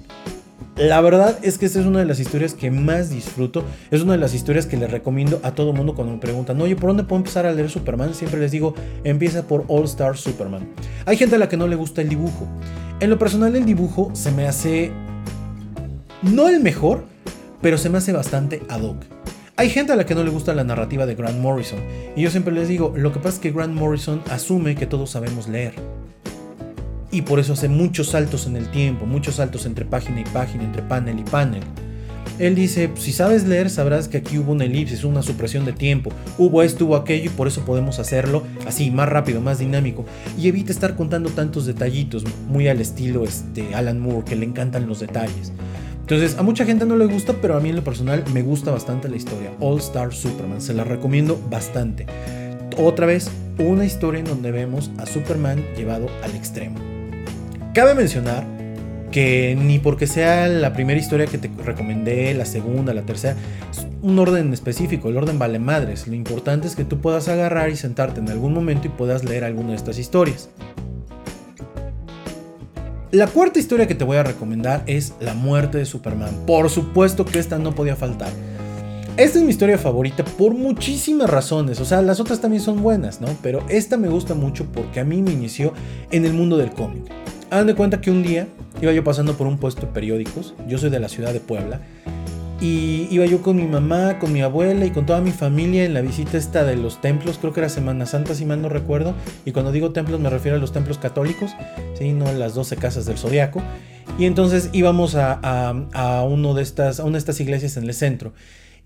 La 0.78 1.02
verdad 1.02 1.40
es 1.42 1.58
que 1.58 1.66
esta 1.66 1.80
es 1.80 1.88
una 1.88 2.00
de 2.00 2.06
las 2.06 2.20
historias 2.20 2.54
que 2.54 2.70
más 2.70 3.10
disfruto. 3.10 3.64
Es 3.90 4.04
una 4.04 4.12
de 4.12 4.20
las 4.20 4.36
historias 4.36 4.68
que 4.68 4.78
les 4.78 4.92
recomiendo 4.92 5.40
a 5.42 5.54
todo 5.54 5.74
mundo 5.74 5.96
cuando 5.96 6.14
me 6.14 6.20
preguntan, 6.20 6.62
oye, 6.62 6.76
¿por 6.76 6.92
dónde 6.92 7.04
puedo 7.04 7.18
empezar 7.18 7.48
a 7.48 7.52
leer 7.52 7.72
Superman? 7.72 8.14
Siempre 8.14 8.40
les 8.40 8.52
digo, 8.52 8.76
empieza 9.04 9.48
por 9.48 9.66
All 9.70 9.86
Star 9.86 10.18
Superman. 10.18 10.70
Hay 11.08 11.18
gente 11.18 11.36
a 11.36 11.40
la 11.40 11.50
que 11.50 11.58
no 11.58 11.68
le 11.68 11.76
gusta 11.76 12.04
el 12.04 12.10
dibujo. 12.10 12.48
En 13.00 13.10
lo 13.10 13.18
personal 13.18 13.56
el 13.56 13.66
dibujo 13.66 14.12
se 14.14 14.32
me 14.32 14.48
hace... 14.48 14.92
No 16.22 16.48
el 16.48 16.62
mejor, 16.62 17.06
pero 17.60 17.80
se 17.80 17.90
me 17.90 17.98
hace 17.98 18.12
bastante 18.12 18.62
ad 18.70 18.82
hoc. 18.82 19.17
Hay 19.60 19.72
gente 19.72 19.92
a 19.92 19.96
la 19.96 20.06
que 20.06 20.14
no 20.14 20.24
le 20.24 20.30
gusta 20.30 20.54
la 20.54 20.64
narrativa 20.64 21.08
de 21.08 21.16
Grant 21.16 21.40
Morrison, 21.40 21.80
y 22.16 22.22
yo 22.22 22.30
siempre 22.30 22.54
les 22.54 22.68
digo, 22.68 22.94
lo 22.96 23.12
que 23.12 23.18
pasa 23.18 23.38
es 23.38 23.40
que 23.40 23.52
Grant 23.52 23.74
Morrison 23.74 24.22
asume 24.30 24.76
que 24.76 24.86
todos 24.86 25.10
sabemos 25.10 25.48
leer. 25.48 25.74
Y 27.10 27.24
por 27.24 27.40
eso 27.40 27.54
hace 27.54 27.68
muchos 27.68 28.10
saltos 28.10 28.46
en 28.46 28.56
el 28.56 28.70
tiempo, 28.70 29.08
muchos 29.08 29.38
saltos 29.38 29.66
entre 29.66 29.84
página 29.84 30.22
y 30.22 30.26
página, 30.26 30.64
entre 30.64 30.84
panel 30.84 31.18
y 31.18 31.24
panel. 31.24 31.64
Él 32.38 32.54
dice, 32.54 32.92
si 32.98 33.12
sabes 33.12 33.48
leer 33.48 33.72
sabrás 33.72 34.08
que 34.08 34.18
aquí 34.18 34.38
hubo 34.38 34.52
una 34.52 34.66
elipsis, 34.66 35.04
una 35.04 35.24
supresión 35.24 35.66
de 35.66 35.74
tiempo, 35.74 36.12
hubo 36.38 36.62
esto, 36.62 36.86
hubo 36.86 36.96
aquello 36.96 37.26
y 37.26 37.34
por 37.34 37.48
eso 37.48 37.62
podemos 37.66 37.98
hacerlo 37.98 38.44
así, 38.68 38.92
más 38.92 39.10
rápido, 39.10 39.42
más 39.42 39.58
dinámico. 39.58 40.06
Y 40.38 40.50
evita 40.50 40.72
estar 40.72 40.96
contando 40.96 41.32
tantos 41.32 41.66
detallitos, 41.66 42.24
muy 42.48 42.68
al 42.68 42.80
estilo 42.80 43.24
este, 43.24 43.74
Alan 43.74 44.00
Moore, 44.00 44.24
que 44.24 44.36
le 44.36 44.46
encantan 44.46 44.86
los 44.86 45.00
detalles. 45.00 45.52
Entonces, 46.10 46.38
a 46.38 46.42
mucha 46.42 46.64
gente 46.64 46.86
no 46.86 46.96
le 46.96 47.06
gusta, 47.06 47.34
pero 47.42 47.58
a 47.58 47.60
mí 47.60 47.68
en 47.68 47.76
lo 47.76 47.84
personal 47.84 48.24
me 48.34 48.42
gusta 48.42 48.72
bastante 48.72 49.10
la 49.10 49.18
historia. 49.18 49.52
All 49.60 49.80
Star 49.80 50.14
Superman, 50.14 50.62
se 50.62 50.74
la 50.74 50.86
recomiendo 50.86 51.38
bastante. 51.50 52.06
Otra 52.78 53.06
vez, 53.06 53.30
una 53.58 53.84
historia 53.84 54.20
en 54.20 54.26
donde 54.26 54.52
vemos 54.52 54.90
a 55.00 55.06
Superman 55.06 55.62
llevado 55.76 56.08
al 56.24 56.34
extremo. 56.34 56.78
Cabe 57.74 57.94
mencionar 57.94 58.46
que 59.12 59.58
ni 59.62 59.80
porque 59.80 60.08
sea 60.08 60.48
la 60.48 60.72
primera 60.72 60.98
historia 60.98 61.26
que 61.26 61.40
te 61.40 61.52
recomendé, 61.62 62.34
la 62.34 62.46
segunda, 62.46 62.94
la 62.94 63.02
tercera, 63.02 63.36
es 63.70 63.86
un 64.02 64.18
orden 64.18 64.54
específico, 64.54 65.10
el 65.10 65.18
orden 65.18 65.38
vale 65.38 65.60
madres. 65.60 66.08
Lo 66.08 66.16
importante 66.16 66.68
es 66.68 66.78
que 66.78 66.86
tú 66.86 67.02
puedas 67.02 67.28
agarrar 67.28 67.70
y 67.70 67.76
sentarte 67.76 68.22
en 68.22 68.30
algún 68.30 68.54
momento 68.54 68.88
y 68.88 68.92
puedas 68.92 69.26
leer 69.26 69.44
alguna 69.44 69.72
de 69.72 69.76
estas 69.76 70.00
historias. 70.00 70.48
La 73.12 73.28
cuarta 73.28 73.58
historia 73.58 73.88
que 73.88 73.96
te 73.96 74.04
voy 74.04 74.18
a 74.18 74.24
recomendar 74.24 74.84
es 74.86 75.14
La 75.22 75.34
muerte 75.34 75.78
de 75.78 75.86
Superman. 75.86 76.44
Por 76.46 76.70
supuesto 76.70 77.24
que 77.24 77.40
esta 77.40 77.58
no 77.58 77.74
podía 77.74 77.96
faltar. 77.96 78.28
Esta 79.16 79.40
es 79.40 79.46
mi 79.46 79.52
historia 79.52 79.78
favorita 79.78 80.26
por 80.26 80.54
muchísimas 80.54 81.30
razones. 81.30 81.80
O 81.80 81.86
sea, 81.86 82.02
las 82.02 82.20
otras 82.20 82.42
también 82.42 82.62
son 82.62 82.84
buenas, 82.84 83.22
¿no? 83.22 83.30
Pero 83.42 83.64
esta 83.70 83.96
me 83.96 84.10
gusta 84.10 84.34
mucho 84.34 84.66
porque 84.74 85.00
a 85.00 85.06
mí 85.06 85.22
me 85.22 85.32
inició 85.32 85.72
en 86.12 86.26
el 86.26 86.34
mundo 86.34 86.58
del 86.58 86.72
cómic. 86.72 87.06
Hagan 87.50 87.68
de 87.68 87.76
cuenta 87.76 88.02
que 88.02 88.12
un 88.12 88.24
día 88.24 88.46
iba 88.82 88.92
yo 88.92 89.06
pasando 89.06 89.38
por 89.38 89.48
un 89.48 89.58
puesto 89.58 89.84
de 89.84 89.94
periódicos. 89.94 90.54
Yo 90.68 90.78
soy 90.78 90.90
de 90.90 91.00
la 91.00 91.08
ciudad 91.08 91.32
de 91.32 91.40
Puebla. 91.40 91.80
Y 92.60 93.08
iba 93.12 93.26
yo 93.26 93.42
con 93.44 93.56
mi 93.56 93.68
mamá, 93.68 94.18
con 94.18 94.34
mi 94.34 94.42
abuela 94.42 94.86
y 94.86 94.90
con 94.90 95.06
toda 95.06 95.22
mi 95.22 95.32
familia 95.32 95.86
en 95.86 95.94
la 95.94 96.02
visita 96.02 96.38
esta 96.38 96.64
de 96.64 96.76
los 96.76 97.02
templos, 97.02 97.38
creo 97.38 97.54
que 97.54 97.60
era 97.60 97.70
Semana 97.70 98.08
Santa 98.08 98.34
si 98.34 98.46
mal 98.46 98.62
no 98.64 98.70
recuerdo, 98.70 99.14
y 99.46 99.52
cuando 99.52 99.72
digo 99.72 99.92
templos 99.92 100.20
me 100.20 100.32
refiero 100.32 100.58
a 100.58 100.60
los 100.60 100.74
templos 100.74 100.98
católicos, 100.98 101.52
¿sí? 101.98 102.14
no 102.14 102.32
las 102.32 102.56
12 102.56 102.78
casas 102.78 103.06
del 103.06 103.18
zodiaco. 103.18 103.62
Y 104.18 104.26
entonces 104.26 104.70
íbamos 104.74 105.14
a, 105.16 105.40
a, 105.94 106.24
uno 106.24 106.56
de 106.56 106.64
estas, 106.64 107.00
a 107.00 107.04
una 107.04 107.14
de 107.14 107.20
estas 107.20 107.40
iglesias 107.40 107.78
en 107.78 107.84
el 107.84 107.94
centro. 107.94 108.34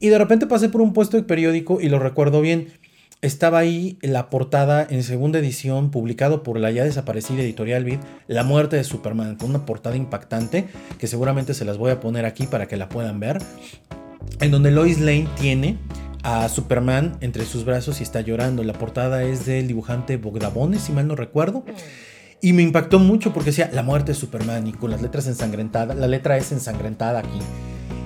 Y 0.02 0.10
de 0.10 0.18
repente 0.18 0.48
pasé 0.48 0.68
por 0.68 0.82
un 0.82 0.94
puesto 0.94 1.16
de 1.16 1.24
periódico 1.24 1.80
y 1.80 1.88
lo 1.88 2.00
recuerdo 2.00 2.42
bien 2.42 2.68
estaba 3.22 3.60
ahí 3.60 4.00
la 4.02 4.30
portada 4.30 4.86
en 4.90 5.04
segunda 5.04 5.40
edición, 5.40 5.92
publicado 5.92 6.42
por 6.42 6.60
la 6.60 6.72
ya 6.72 6.84
desaparecida 6.84 7.44
editorial 7.44 7.84
Vid, 7.84 8.00
La 8.28 8.44
muerte 8.44 8.76
de 8.76 8.84
Superman, 8.84 9.36
con 9.36 9.52
una 9.52 9.66
portada 9.66 9.96
impactante 9.96 10.68
que 10.98 11.08
seguramente 11.08 11.54
se 11.54 11.66
las 11.66 11.78
voy 11.78 11.92
a 11.92 12.00
poner 12.00 12.26
aquí 12.26 12.48
para 12.48 12.68
que 12.68 12.78
la 12.78 12.90
puedan 12.90 13.20
ver, 13.20 13.38
en 14.40 14.52
donde 14.52 14.72
Lois 14.72 15.00
Lane 15.00 15.28
tiene 15.40 15.78
a 16.24 16.50
Superman 16.50 17.18
entre 17.22 17.46
sus 17.46 17.64
brazos 17.64 18.00
y 18.00 18.04
está 18.04 18.22
llorando. 18.22 18.64
La 18.64 18.74
portada 18.74 19.24
es 19.24 19.46
del 19.46 19.68
dibujante 19.68 20.18
Bogdabone, 20.18 20.80
si 20.80 20.92
mal 20.92 21.08
no 21.08 21.16
recuerdo. 21.16 21.64
Y 22.42 22.54
me 22.54 22.64
impactó 22.64 22.98
mucho 22.98 23.34
porque 23.34 23.52
decía 23.52 23.70
la 23.72 23.84
muerte 23.84 24.14
de 24.14 24.18
Superman 24.18 24.66
y 24.66 24.72
con 24.72 24.90
las 24.90 25.04
letras 25.04 25.28
ensangrentadas. 25.28 25.96
La 25.96 26.08
letra 26.08 26.38
es 26.38 26.52
ensangrentada 26.52 27.20
aquí. 27.20 27.40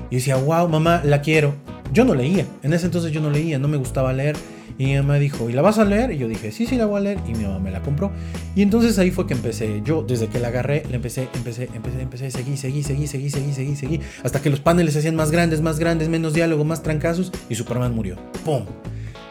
Y 0.09 0.15
decía, 0.15 0.35
wow, 0.35 0.67
mamá, 0.67 1.01
la 1.05 1.21
quiero. 1.21 1.55
Yo 1.93 2.03
no 2.03 2.13
leía. 2.15 2.45
En 2.61 2.73
ese 2.73 2.85
entonces 2.87 3.13
yo 3.13 3.21
no 3.21 3.29
leía, 3.29 3.59
no 3.59 3.69
me 3.69 3.77
gustaba 3.77 4.11
leer. 4.11 4.35
Y 4.77 4.85
mi 4.85 4.95
mamá 4.95 5.15
dijo, 5.15 5.49
¿y 5.49 5.53
la 5.53 5.61
vas 5.61 5.79
a 5.79 5.85
leer? 5.85 6.11
Y 6.11 6.17
yo 6.17 6.27
dije, 6.27 6.51
sí, 6.51 6.65
sí, 6.65 6.75
la 6.75 6.85
voy 6.85 6.97
a 6.97 7.03
leer. 7.03 7.19
Y 7.27 7.33
mi 7.33 7.45
mamá 7.45 7.59
me 7.59 7.71
la 7.71 7.81
compró. 7.81 8.11
Y 8.55 8.61
entonces 8.61 8.99
ahí 8.99 9.11
fue 9.11 9.27
que 9.27 9.33
empecé. 9.33 9.81
Yo, 9.83 10.03
desde 10.03 10.27
que 10.27 10.39
la 10.39 10.49
agarré, 10.49 10.83
le 10.89 10.95
empecé, 10.95 11.29
empecé, 11.33 11.69
empecé, 11.73 12.01
empecé, 12.01 12.31
seguí, 12.31 12.57
seguí, 12.57 12.83
seguí, 12.83 13.07
seguí, 13.07 13.29
seguí, 13.29 13.53
seguí, 13.53 13.75
seguí. 13.75 13.99
Hasta 14.23 14.41
que 14.41 14.49
los 14.49 14.59
paneles 14.59 14.93
se 14.93 14.99
hacían 14.99 15.15
más 15.15 15.31
grandes, 15.31 15.61
más 15.61 15.79
grandes, 15.79 16.09
menos 16.09 16.33
diálogo, 16.33 16.63
más 16.63 16.83
trancazos. 16.83 17.31
Y 17.49 17.55
Superman 17.55 17.93
murió. 17.93 18.17
¡Pum! 18.43 18.65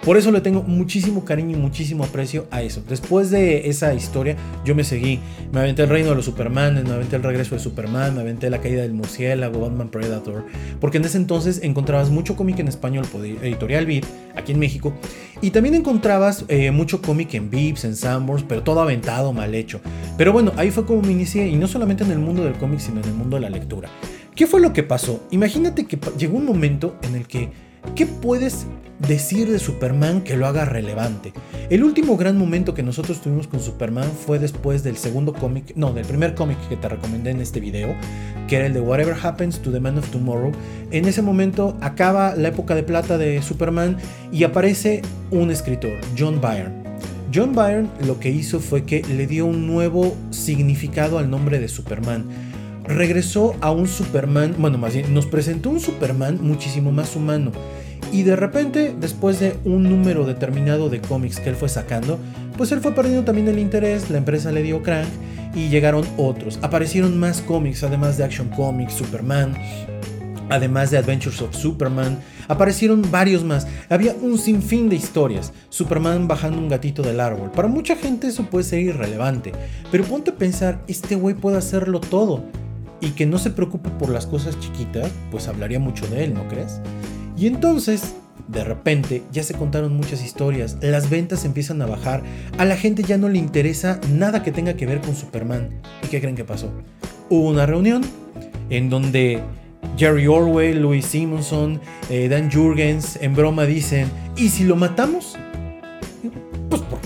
Por 0.04 0.18
eso 0.18 0.30
le 0.30 0.42
tengo 0.42 0.62
muchísimo 0.62 1.25
cariño 1.25 1.56
y 1.56 1.61
muchísimo 1.61 2.04
aprecio 2.04 2.46
a 2.50 2.61
eso. 2.61 2.82
Después 2.87 3.30
de 3.30 3.70
esa 3.70 3.94
historia, 3.94 4.37
yo 4.62 4.75
me 4.75 4.84
seguí. 4.84 5.18
Me 5.50 5.61
aventé 5.61 5.82
el 5.82 5.88
reino 5.88 6.11
de 6.11 6.16
los 6.16 6.26
Superman, 6.26 6.84
me 6.84 6.92
aventé 6.92 7.16
el 7.16 7.23
regreso 7.23 7.54
de 7.54 7.61
Superman, 7.61 8.14
me 8.14 8.20
aventé 8.20 8.50
la 8.50 8.61
caída 8.61 8.82
del 8.82 8.92
murciélago, 8.92 9.61
Batman 9.61 9.88
Predator. 9.88 10.44
Porque 10.78 10.99
en 10.99 11.06
ese 11.06 11.16
entonces 11.16 11.61
encontrabas 11.62 12.11
mucho 12.11 12.37
cómic 12.37 12.58
en 12.58 12.68
español 12.68 13.06
por 13.11 13.25
Editorial 13.25 13.87
Beat, 13.87 14.04
aquí 14.37 14.52
en 14.52 14.58
México. 14.58 14.92
Y 15.40 15.52
también 15.52 15.75
encontrabas 15.75 16.44
eh, 16.49 16.70
mucho 16.70 17.00
cómic 17.00 17.32
en 17.32 17.49
Vips, 17.49 17.84
en 17.84 17.96
Sanborns, 17.96 18.44
pero 18.46 18.62
todo 18.62 18.82
aventado, 18.82 19.32
mal 19.32 19.54
hecho. 19.54 19.80
Pero 20.18 20.34
bueno, 20.34 20.52
ahí 20.56 20.70
fue 20.70 20.84
como 20.84 21.00
me 21.00 21.12
inicié, 21.12 21.49
y 21.49 21.56
no 21.56 21.66
solamente 21.66 22.04
en 22.04 22.11
el 22.11 22.18
mundo 22.18 22.44
del 22.44 22.54
cómic, 22.54 22.80
sino 22.80 23.00
en 23.00 23.06
el 23.06 23.14
mundo 23.14 23.37
de 23.37 23.42
la 23.42 23.50
lectura. 23.50 23.88
¿Qué 24.34 24.46
fue 24.46 24.61
lo 24.61 24.73
que 24.73 24.82
pasó? 24.82 25.25
Imagínate 25.30 25.87
que 25.87 25.99
llegó 26.18 26.37
un 26.37 26.44
momento 26.44 26.96
en 27.02 27.14
el 27.14 27.26
que, 27.26 27.50
¿qué 27.95 28.07
puedes 28.07 28.67
decir 28.99 29.50
de 29.50 29.59
Superman 29.59 30.23
que 30.23 30.37
lo 30.37 30.47
haga 30.47 30.64
relevante. 30.64 31.33
El 31.71 31.85
último 31.85 32.17
gran 32.17 32.38
momento 32.38 32.75
que 32.75 32.83
nosotros 32.83 33.21
tuvimos 33.21 33.47
con 33.49 33.61
Superman 33.61 34.11
fue 34.26 34.38
después 34.38 34.83
del 34.83 34.97
segundo 34.97 35.33
cómic, 35.33 35.73
no, 35.76 35.93
del 35.93 36.07
primer 36.07 36.35
cómic 36.35 36.57
que 36.69 36.76
te 36.76 36.88
recomendé 36.88 37.31
en 37.31 37.41
este 37.41 37.61
video, 37.61 37.95
que 38.49 38.57
era 38.57 38.67
el 38.67 38.73
de 38.73 38.81
Whatever 38.81 39.17
Happens 39.21 39.61
to 39.61 39.73
the 39.73 39.81
Man 39.81 39.99
of 39.99 40.09
Tomorrow. 40.11 40.53
En 40.91 41.07
ese 41.07 41.23
momento 41.23 41.76
acaba 41.81 42.35
la 42.37 42.49
época 42.49 42.75
de 42.75 42.83
plata 42.83 43.19
de 43.19 43.43
Superman 43.43 43.97
y 44.33 44.45
aparece 44.45 45.03
un 45.31 45.50
escritor, 45.50 45.93
John 46.17 46.41
Byrne. 46.41 46.85
John 47.35 47.53
Byrne 47.53 47.88
lo 48.07 48.21
que 48.21 48.31
hizo 48.31 48.61
fue 48.61 48.85
que 48.85 49.03
le 49.03 49.26
dio 49.26 49.47
un 49.47 49.67
nuevo 49.67 50.17
significado 50.31 51.19
al 51.19 51.31
nombre 51.31 51.59
de 51.59 51.69
Superman 51.69 52.26
regresó 52.87 53.55
a 53.61 53.71
un 53.71 53.88
Superman, 53.88 54.55
bueno, 54.59 54.79
más 54.79 54.95
bien, 54.95 55.12
nos 55.14 55.26
presentó 55.26 55.71
un 55.71 55.81
Superman 55.81 56.38
muchísimo 56.41 56.93
más 56.93 57.17
humano. 57.17 57.53
Y 58.12 58.23
de 58.23 58.37
repente, 58.37 58.95
después 58.99 59.41
de 59.41 59.57
un 59.64 59.85
número 59.85 60.25
determinado 60.25 60.88
de 60.88 61.00
cómics 61.00 61.41
que 61.41 61.49
él 61.49 61.57
fue 61.57 61.69
sacando, 61.69 62.19
pues 62.57 62.71
él 62.71 62.81
fue 62.81 62.95
perdiendo 62.95 63.25
también 63.25 63.49
el 63.49 63.59
interés, 63.59 64.11
la 64.11 64.19
empresa 64.19 64.53
le 64.53 64.62
dio 64.62 64.83
crank 64.83 65.09
y 65.55 65.69
llegaron 65.69 66.07
otros. 66.17 66.59
Aparecieron 66.62 67.19
más 67.19 67.41
cómics, 67.41 67.83
además 67.83 68.17
de 68.17 68.25
Action 68.25 68.49
Comics, 68.50 68.95
Superman, 68.95 69.55
además 70.50 70.91
de 70.91 70.99
Adventures 70.99 71.41
of 71.43 71.57
Superman, 71.57 72.19
aparecieron 72.47 73.03
varios 73.11 73.43
más. 73.43 73.67
Había 73.88 74.14
un 74.21 74.38
sinfín 74.38 74.88
de 74.88 74.97
historias. 74.97 75.53
Superman 75.69 76.29
bajando 76.29 76.59
un 76.59 76.69
gatito 76.69 77.03
del 77.03 77.21
árbol. 77.21 77.50
Para 77.50 77.69
mucha 77.69 77.97
gente 77.97 78.29
eso 78.29 78.45
puede 78.45 78.64
ser 78.64 78.81
irrelevante, 78.81 79.53
pero 79.91 80.05
ponte 80.05 80.31
a 80.31 80.37
pensar, 80.37 80.81
este 80.87 81.17
güey 81.17 81.35
puede 81.35 81.57
hacerlo 81.57 82.00
todo. 82.00 82.45
Y 83.01 83.11
que 83.11 83.27
no 83.27 83.39
se 83.39 83.51
preocupe 83.51 83.91
por 83.91 84.09
las 84.09 84.27
cosas 84.27 84.59
chiquitas, 84.61 85.11
pues 85.31 85.49
hablaría 85.49 85.79
mucho 85.79 86.07
de 86.07 86.25
él, 86.25 86.35
¿no 86.35 86.49
crees? 86.49 86.81
Y 87.37 87.47
entonces, 87.47 88.15
de 88.49 88.65
repente, 88.65 89.23
ya 89.33 89.43
se 89.43 89.55
contaron 89.55 89.97
muchas 89.97 90.25
historias, 90.25 90.79
las 90.81 91.11
ventas 91.11 91.45
empiezan 91.45 91.83
a 91.83 91.87
bajar, 91.87 92.23
a 92.59 92.65
la 92.65 92.77
gente 92.77 93.03
ya 93.03 93.19
no 93.19 93.29
le 93.29 93.39
interesa 93.39 94.01
nada 94.13 94.43
que 94.43 94.53
tenga 94.53 94.75
que 94.75 94.87
ver 94.87 95.01
con 95.01 95.17
Superman. 95.17 95.81
¿Y 96.03 96.09
qué 96.09 96.21
creen 96.21 96.37
que 96.37 96.45
pasó? 96.45 96.71
Hubo 97.29 97.51
una 97.51 97.67
reunión 97.67 98.03
en 98.71 98.91
donde 98.91 99.43
Jerry 99.97 100.27
Orwell, 100.27 100.81
Louis 100.81 101.05
Simonson, 101.05 101.81
eh, 102.11 102.29
Dan 102.29 102.51
Jurgens 102.51 103.19
en 103.21 103.35
broma 103.35 103.65
dicen, 103.65 104.09
¿y 104.37 104.49
si 104.49 104.65
lo 104.65 104.77
matamos? 104.77 105.37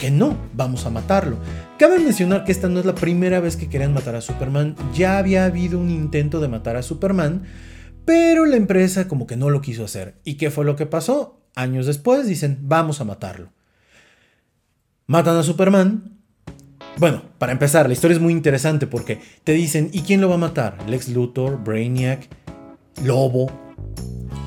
Pues 0.09 0.17
¿por 0.19 0.29
qué 0.29 0.37
no? 0.37 0.37
Vamos 0.55 0.87
a 0.87 0.91
matarlo. 0.91 1.37
Cabe 1.79 1.99
mencionar 1.99 2.45
que 2.45 2.53
esta 2.53 2.69
no 2.69 2.81
es 2.81 2.87
la 2.87 2.95
primera 2.95 3.41
vez 3.41 3.57
que 3.57 3.69
querían 3.69 3.93
matar 3.93 4.15
a 4.15 4.21
Superman, 4.21 4.75
ya 4.95 5.19
había 5.19 5.45
habido 5.45 5.79
un 5.79 5.91
intento 5.91 6.41
de 6.41 6.49
matar 6.49 6.77
a 6.77 6.83
Superman, 6.83 7.43
pero 8.05 8.45
la 8.47 8.57
empresa 8.57 9.07
como 9.07 9.27
que 9.27 9.37
no 9.37 9.51
lo 9.51 9.61
quiso 9.61 9.85
hacer. 9.85 10.15
¿Y 10.25 10.35
qué 10.35 10.51
fue 10.51 10.65
lo 10.65 10.77
que 10.77 10.87
pasó? 10.87 11.41
Años 11.55 11.87
después 11.87 12.27
dicen, 12.27 12.59
vamos 12.63 13.01
a 13.01 13.05
matarlo. 13.05 13.51
Matan 15.07 15.37
a 15.37 15.43
Superman. 15.43 16.19
Bueno, 16.97 17.23
para 17.39 17.53
empezar, 17.53 17.87
la 17.87 17.93
historia 17.93 18.17
es 18.17 18.23
muy 18.23 18.33
interesante 18.33 18.87
porque 18.87 19.21
te 19.45 19.53
dicen, 19.53 19.91
¿y 19.93 20.03
quién 20.03 20.21
lo 20.21 20.29
va 20.29 20.35
a 20.37 20.39
matar? 20.39 20.77
Lex 20.89 21.09
Luthor, 21.09 21.63
Brainiac, 21.63 22.29
Lobo. 23.05 23.51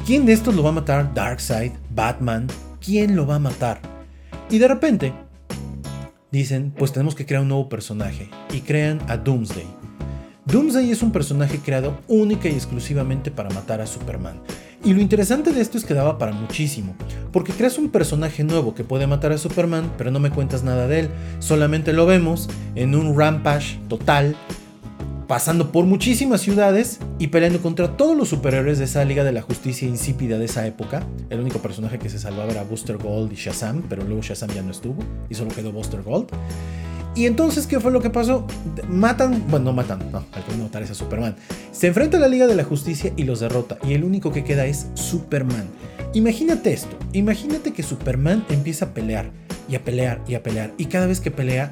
¿Quién 0.06 0.26
de 0.26 0.34
estos 0.34 0.56
lo 0.56 0.64
va 0.64 0.70
a 0.70 0.74
matar? 0.74 1.14
Darkseid, 1.14 1.72
Batman. 1.94 2.48
¿Quién 2.84 3.16
lo 3.16 3.28
va 3.28 3.36
a 3.36 3.40
matar? 3.40 3.80
Y 4.50 4.58
de 4.58 4.68
repente 4.68 5.14
dicen, 6.32 6.74
pues 6.78 6.92
tenemos 6.94 7.16
que 7.16 7.26
crear 7.26 7.42
un 7.42 7.50
nuevo 7.50 7.70
personaje. 7.70 8.30
Y 8.54 8.62
crean 8.62 9.00
a 9.08 9.18
Doomsday. 9.18 9.68
Doomsday 10.46 10.90
es 10.90 11.04
un 11.04 11.12
personaje 11.12 11.60
creado 11.60 12.00
única 12.08 12.50
y 12.50 12.54
exclusivamente 12.54 13.30
para 13.30 13.50
matar 13.52 13.80
a 13.82 13.88
Superman. 13.88 14.42
Y 14.84 14.94
lo 14.94 15.02
interesante 15.02 15.54
de 15.54 15.62
esto 15.62 15.78
es 15.78 15.86
que 15.86 15.94
daba 15.94 16.18
para 16.18 16.32
muchísimo, 16.32 16.96
porque 17.32 17.54
creas 17.54 17.78
un 17.78 17.90
personaje 17.90 18.44
nuevo 18.44 18.74
que 18.74 18.84
puede 18.84 19.06
matar 19.06 19.32
a 19.32 19.38
Superman, 19.38 19.94
pero 19.96 20.10
no 20.10 20.20
me 20.20 20.32
cuentas 20.32 20.64
nada 20.64 20.88
de 20.88 21.02
él, 21.02 21.10
solamente 21.38 21.94
lo 21.94 22.08
vemos 22.08 22.50
en 22.74 22.96
un 22.96 23.16
rampage 23.16 23.78
total 23.88 24.36
pasando 25.32 25.72
por 25.72 25.86
muchísimas 25.86 26.42
ciudades 26.42 27.00
y 27.18 27.28
peleando 27.28 27.62
contra 27.62 27.96
todos 27.96 28.18
los 28.18 28.28
superhéroes 28.28 28.80
de 28.80 28.84
esa 28.84 29.06
Liga 29.06 29.24
de 29.24 29.32
la 29.32 29.42
Justicia 29.42 29.88
insípida 29.88 30.38
de 30.38 30.44
esa 30.44 30.68
época. 30.68 31.08
El 31.30 31.40
único 31.40 31.60
personaje 31.60 31.98
que 32.00 32.10
se 32.10 32.20
salvaba 32.20 32.52
era 32.52 32.64
Buster 32.64 32.98
Gold 32.98 33.32
y 33.32 33.38
Shazam, 33.38 33.82
pero 33.88 34.04
luego 34.04 34.22
Shazam 34.22 34.50
ya 34.50 34.62
no 34.62 34.72
estuvo 34.72 35.02
y 35.30 35.36
solo 35.36 35.52
quedó 35.52 35.72
Buster 35.72 36.02
Gold. 36.02 36.28
Y 37.16 37.28
entonces, 37.28 37.66
¿qué 37.66 37.80
fue 37.80 37.94
lo 37.94 38.02
que 38.02 38.10
pasó? 38.10 38.46
Matan, 38.90 39.46
bueno, 39.48 39.68
no 39.68 39.72
matan, 39.72 40.12
no, 40.12 40.26
al 40.34 40.44
que 40.44 40.54
matar 40.62 40.84
es 40.84 40.98
Superman. 40.98 41.38
Se 41.72 41.88
enfrenta 41.88 42.18
a 42.18 42.20
la 42.20 42.28
Liga 42.28 42.46
de 42.46 42.56
la 42.56 42.66
Justicia 42.66 43.14
y 43.16 43.24
los 43.24 43.40
derrota. 43.40 43.78
Y 43.88 43.94
el 43.94 44.04
único 44.04 44.34
que 44.34 44.44
queda 44.44 44.66
es 44.66 44.88
Superman. 44.96 45.70
Imagínate 46.14 46.74
esto, 46.74 46.98
imagínate 47.14 47.72
que 47.72 47.84
Superman 47.84 48.44
empieza 48.50 48.84
a 48.84 48.94
pelear 48.94 49.32
y 49.70 49.76
a 49.76 49.82
pelear 49.82 50.20
y 50.28 50.36
a 50.36 50.44
pelear. 50.44 50.74
Y 50.78 50.88
cada 50.88 51.08
vez 51.08 51.22
que 51.22 51.32
pelea, 51.32 51.72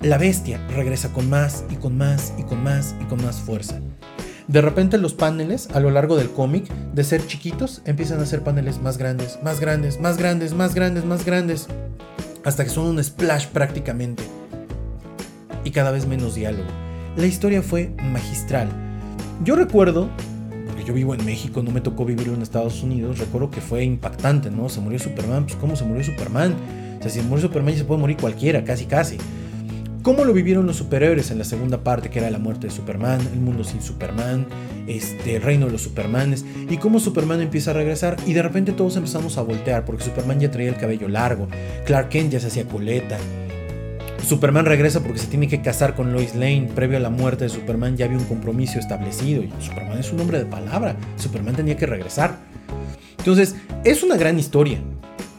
la 0.00 0.16
bestia 0.16 0.66
regresa 0.68 1.12
con 1.12 1.28
más 1.28 1.64
y 1.70 1.76
con 1.76 1.98
más 1.98 2.32
y 2.38 2.42
con 2.44 2.62
más 2.62 2.94
y 3.00 3.04
con 3.04 3.22
más 3.22 3.36
fuerza. 3.36 3.80
De 4.48 4.62
repente 4.62 4.96
los 4.98 5.12
paneles 5.12 5.68
a 5.74 5.80
lo 5.80 5.90
largo 5.90 6.16
del 6.16 6.30
cómic, 6.30 6.72
de 6.94 7.04
ser 7.04 7.26
chiquitos, 7.26 7.82
empiezan 7.84 8.18
a 8.20 8.26
ser 8.26 8.42
paneles 8.42 8.80
más 8.80 8.96
grandes, 8.96 9.38
más 9.44 9.60
grandes, 9.60 10.00
más 10.00 10.16
grandes, 10.16 10.54
más 10.54 10.74
grandes, 10.74 11.04
más 11.04 11.24
grandes, 11.24 11.68
hasta 12.44 12.64
que 12.64 12.70
son 12.70 12.86
un 12.86 13.04
splash 13.04 13.46
prácticamente 13.48 14.22
y 15.64 15.70
cada 15.70 15.90
vez 15.90 16.06
menos 16.06 16.34
diálogo. 16.34 16.68
La 17.16 17.26
historia 17.26 17.60
fue 17.60 17.92
magistral. 18.02 18.68
Yo 19.44 19.54
recuerdo, 19.54 20.08
porque 20.66 20.82
yo 20.82 20.94
vivo 20.94 21.14
en 21.14 21.24
México, 21.26 21.62
no 21.62 21.70
me 21.72 21.82
tocó 21.82 22.06
vivir 22.06 22.28
en 22.28 22.40
Estados 22.40 22.82
Unidos, 22.82 23.18
recuerdo 23.18 23.50
que 23.50 23.60
fue 23.60 23.84
impactante, 23.84 24.50
¿no? 24.50 24.70
Se 24.70 24.80
murió 24.80 24.98
Superman, 24.98 25.44
pues 25.44 25.56
¿cómo 25.56 25.76
se 25.76 25.84
murió 25.84 26.02
Superman? 26.02 26.54
O 26.98 27.02
sea, 27.02 27.10
si 27.10 27.20
se 27.20 27.26
murió 27.26 27.46
Superman 27.46 27.74
ya 27.74 27.80
se 27.80 27.84
puede 27.84 28.00
morir 28.00 28.16
cualquiera, 28.16 28.64
casi 28.64 28.86
casi. 28.86 29.18
¿Cómo 30.02 30.24
lo 30.24 30.32
vivieron 30.32 30.66
los 30.66 30.76
superhéroes 30.76 31.30
en 31.30 31.38
la 31.38 31.44
segunda 31.44 31.84
parte, 31.84 32.08
que 32.08 32.20
era 32.20 32.30
la 32.30 32.38
muerte 32.38 32.68
de 32.68 32.72
Superman, 32.72 33.20
el 33.32 33.40
mundo 33.40 33.64
sin 33.64 33.82
Superman, 33.82 34.46
este, 34.86 35.36
el 35.36 35.42
reino 35.42 35.66
de 35.66 35.72
los 35.72 35.82
Supermanes, 35.82 36.44
y 36.70 36.78
cómo 36.78 37.00
Superman 37.00 37.42
empieza 37.42 37.72
a 37.72 37.74
regresar 37.74 38.16
y 38.26 38.32
de 38.32 38.42
repente 38.42 38.72
todos 38.72 38.96
empezamos 38.96 39.36
a 39.36 39.42
voltear 39.42 39.84
porque 39.84 40.04
Superman 40.04 40.40
ya 40.40 40.50
traía 40.50 40.70
el 40.70 40.76
cabello 40.76 41.06
largo, 41.08 41.48
Clark 41.84 42.08
Kent 42.08 42.32
ya 42.32 42.40
se 42.40 42.46
hacía 42.46 42.64
coleta, 42.64 43.18
Superman 44.26 44.64
regresa 44.64 45.02
porque 45.02 45.18
se 45.18 45.26
tiene 45.26 45.48
que 45.48 45.60
casar 45.62 45.94
con 45.94 46.12
Lois 46.12 46.34
Lane. 46.34 46.68
Previo 46.74 46.98
a 46.98 47.00
la 47.00 47.10
muerte 47.10 47.44
de 47.44 47.50
Superman 47.50 47.96
ya 47.96 48.04
había 48.04 48.18
un 48.18 48.24
compromiso 48.24 48.78
establecido. 48.78 49.42
Y 49.42 49.50
Superman 49.60 49.98
es 49.98 50.12
un 50.12 50.20
hombre 50.20 50.38
de 50.38 50.44
palabra. 50.44 50.96
Superman 51.16 51.56
tenía 51.56 51.76
que 51.76 51.86
regresar. 51.86 52.38
Entonces, 53.18 53.56
es 53.84 54.02
una 54.02 54.16
gran 54.16 54.38
historia. 54.38 54.78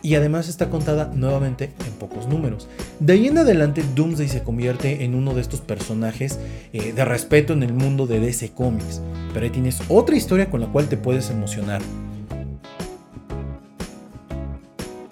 Y 0.02 0.16
además 0.16 0.50
está 0.50 0.70
contada 0.70 1.12
nuevamente 1.14 1.72
en 1.86 1.94
pocos 1.94 2.28
números. 2.28 2.68
De 3.00 3.14
ahí 3.14 3.28
en 3.28 3.38
adelante, 3.38 3.84
Doomsday 3.96 4.28
se 4.28 4.44
convierte 4.44 5.04
en 5.04 5.16
uno 5.16 5.34
de 5.34 5.42
estos 5.42 5.62
personajes 5.62 6.40
eh, 6.74 6.94
de 6.94 7.06
respeto 7.06 7.54
en 7.54 7.64
el 7.64 7.74
mundo 7.74 8.08
de 8.08 8.20
DC 8.20 8.52
Comics. 8.52 9.02
Pero 9.34 9.46
ahí 9.46 9.52
tienes 9.52 9.80
otra 9.90 10.16
historia 10.16 10.50
con 10.50 10.62
la 10.62 10.68
cual 10.68 10.88
te 10.88 10.98
puedes 10.98 11.30
emocionar. 11.30 11.82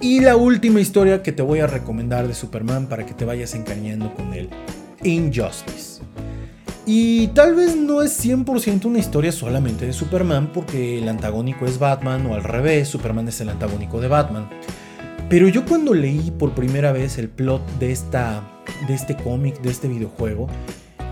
Y 0.02 0.22
la 0.22 0.38
última 0.38 0.80
historia 0.80 1.22
que 1.22 1.34
te 1.34 1.42
voy 1.42 1.60
a 1.60 1.68
recomendar 1.68 2.28
de 2.28 2.34
Superman 2.34 2.88
para 2.88 3.06
que 3.06 3.14
te 3.14 3.26
vayas 3.26 3.54
encariñando 3.54 4.14
con 4.14 4.34
él, 4.34 4.50
Injustice. 5.04 5.89
Y 6.92 7.28
tal 7.36 7.54
vez 7.54 7.76
no 7.76 8.02
es 8.02 8.20
100% 8.26 8.86
una 8.86 8.98
historia 8.98 9.32
solamente 9.32 9.86
de 9.86 9.94
Superman 9.94 10.52
porque 10.52 10.98
el 10.98 11.08
antagónico 11.08 11.68
es 11.68 11.78
Batman 11.78 12.26
o 12.26 12.34
al 12.34 12.44
revés, 12.44 12.88
Superman 12.88 13.28
es 13.28 13.40
el 13.42 13.50
antagónico 13.50 14.02
de 14.02 14.08
Batman. 14.08 14.50
Pero 15.30 15.48
yo 15.50 15.66
cuando 15.68 15.94
leí 15.94 16.32
por 16.32 16.56
primera 16.56 16.92
vez 16.92 17.20
el 17.20 17.30
plot 17.30 17.62
de, 17.78 17.92
esta, 17.92 18.44
de 18.88 18.96
este 18.96 19.16
cómic, 19.16 19.62
de 19.62 19.70
este 19.70 19.88
videojuego, 19.88 20.48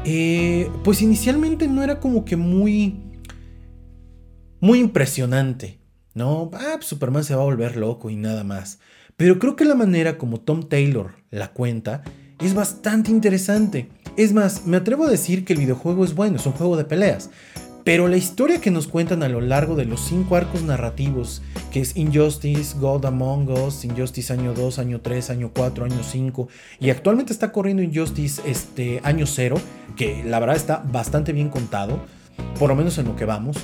eh, 0.03 0.67
pues 0.84 1.03
inicialmente 1.03 1.67
no 1.67 1.84
era 1.84 2.00
como 2.00 2.25
que 2.25 2.38
muy, 2.38 3.00
muy 4.60 4.79
impresionante. 4.79 5.79
No, 6.15 6.50
ah, 6.55 6.74
pues 6.77 6.88
Superman 6.88 7.24
se 7.24 7.36
va 7.36 7.43
a 7.43 7.46
volver 7.46 7.77
loco 7.77 8.10
y 8.10 8.15
nada 8.15 8.43
más. 8.43 8.79
Pero 9.15 9.38
creo 9.38 9.55
que 9.55 9.63
la 9.63 9.75
manera 9.75 10.17
como 10.17 10.39
Tom 10.39 10.63
Taylor 10.63 11.17
la 11.29 11.53
cuenta 11.53 12.01
es 12.39 12.53
bastante 12.53 13.12
interesante. 13.12 13.89
Es 14.15 14.33
más, 14.33 14.66
me 14.66 14.77
atrevo 14.77 15.05
a 15.05 15.09
decir 15.09 15.46
que 15.46 15.53
el 15.53 15.59
videojuego 15.59 16.03
es 16.03 16.14
bueno, 16.16 16.38
es 16.38 16.46
un 16.46 16.53
juego 16.53 16.77
de 16.77 16.85
peleas. 16.85 17.29
Pero 17.83 18.09
la 18.09 18.18
historia 18.18 18.59
que 18.59 18.70
nos 18.70 18.85
cuentan 18.85 19.24
a 19.24 19.29
lo 19.29 19.40
largo 19.40 19.75
de 19.75 19.85
los 19.85 20.01
cinco 20.01 20.35
arcos 20.35 20.61
narrativos, 20.61 21.42
que 21.72 21.79
es 21.79 21.96
Injustice, 21.96 22.77
God 22.77 23.05
Among 23.05 23.50
Us, 23.50 23.85
Injustice 23.85 24.33
año 24.33 24.53
2, 24.53 24.79
año 24.79 25.00
3, 25.00 25.29
año 25.29 25.51
4, 25.55 25.85
año 25.85 26.03
5, 26.03 26.50
y 26.81 26.90
actualmente 26.90 27.31
está 27.31 27.53
corriendo 27.53 27.81
Injustice 27.81 28.42
este, 28.46 29.00
año 29.03 29.25
0, 29.25 29.55
que 29.96 30.22
la 30.25 30.42
verdad 30.42 30.57
está 30.57 30.83
bastante 30.92 31.31
bien 31.31 31.48
contado, 31.48 32.01
por 32.59 32.68
lo 32.68 32.75
menos 32.75 32.98
en 32.98 33.05
lo 33.05 33.16
que 33.16 33.24
vamos, 33.24 33.55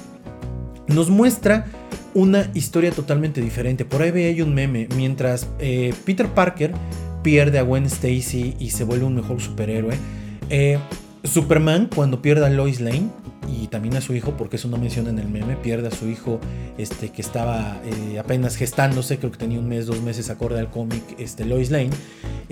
nos 0.88 1.10
muestra 1.10 1.66
una 2.14 2.50
historia 2.54 2.92
totalmente 2.92 3.42
diferente. 3.42 3.84
Por 3.84 4.04
ahí 4.04 4.12
veía 4.12 4.46
un 4.46 4.54
meme, 4.54 4.88
mientras 4.96 5.50
eh, 5.60 5.94
Peter 6.06 6.30
Parker 6.30 6.74
pierde 7.24 7.60
a 7.60 7.64
Gwen 7.64 7.86
Stacy 7.86 8.56
y 8.60 8.70
se 8.70 8.84
vuelve 8.84 9.06
un 9.06 9.16
mejor 9.16 9.42
superhéroe. 9.42 9.96
Eh, 10.50 10.78
Superman, 11.24 11.90
cuando 11.94 12.22
pierde 12.22 12.46
a 12.46 12.50
Lois 12.50 12.82
Lane, 12.82 13.10
y 13.48 13.68
también 13.68 13.96
a 13.96 14.02
su 14.02 14.14
hijo, 14.14 14.36
porque 14.38 14.56
eso 14.56 14.68
no 14.68 14.78
menciona 14.78 15.10
en 15.10 15.20
el 15.20 15.28
meme, 15.28 15.56
pierde 15.56 15.88
a 15.88 15.92
su 15.92 16.08
hijo 16.08 16.40
este, 16.78 17.10
que 17.10 17.22
estaba 17.22 17.82
eh, 17.86 18.20
apenas 18.20 18.56
gestándose, 18.56 19.18
creo 19.18 19.32
que 19.32 19.38
tenía 19.38 19.60
un 19.60 19.68
mes, 19.68 19.86
dos 19.86 20.02
meses 20.02 20.30
acorde 20.30 20.60
al 20.60 20.70
cómic 20.70 21.04
este, 21.18 21.46
Lois 21.46 21.72
Lane. 21.72 21.92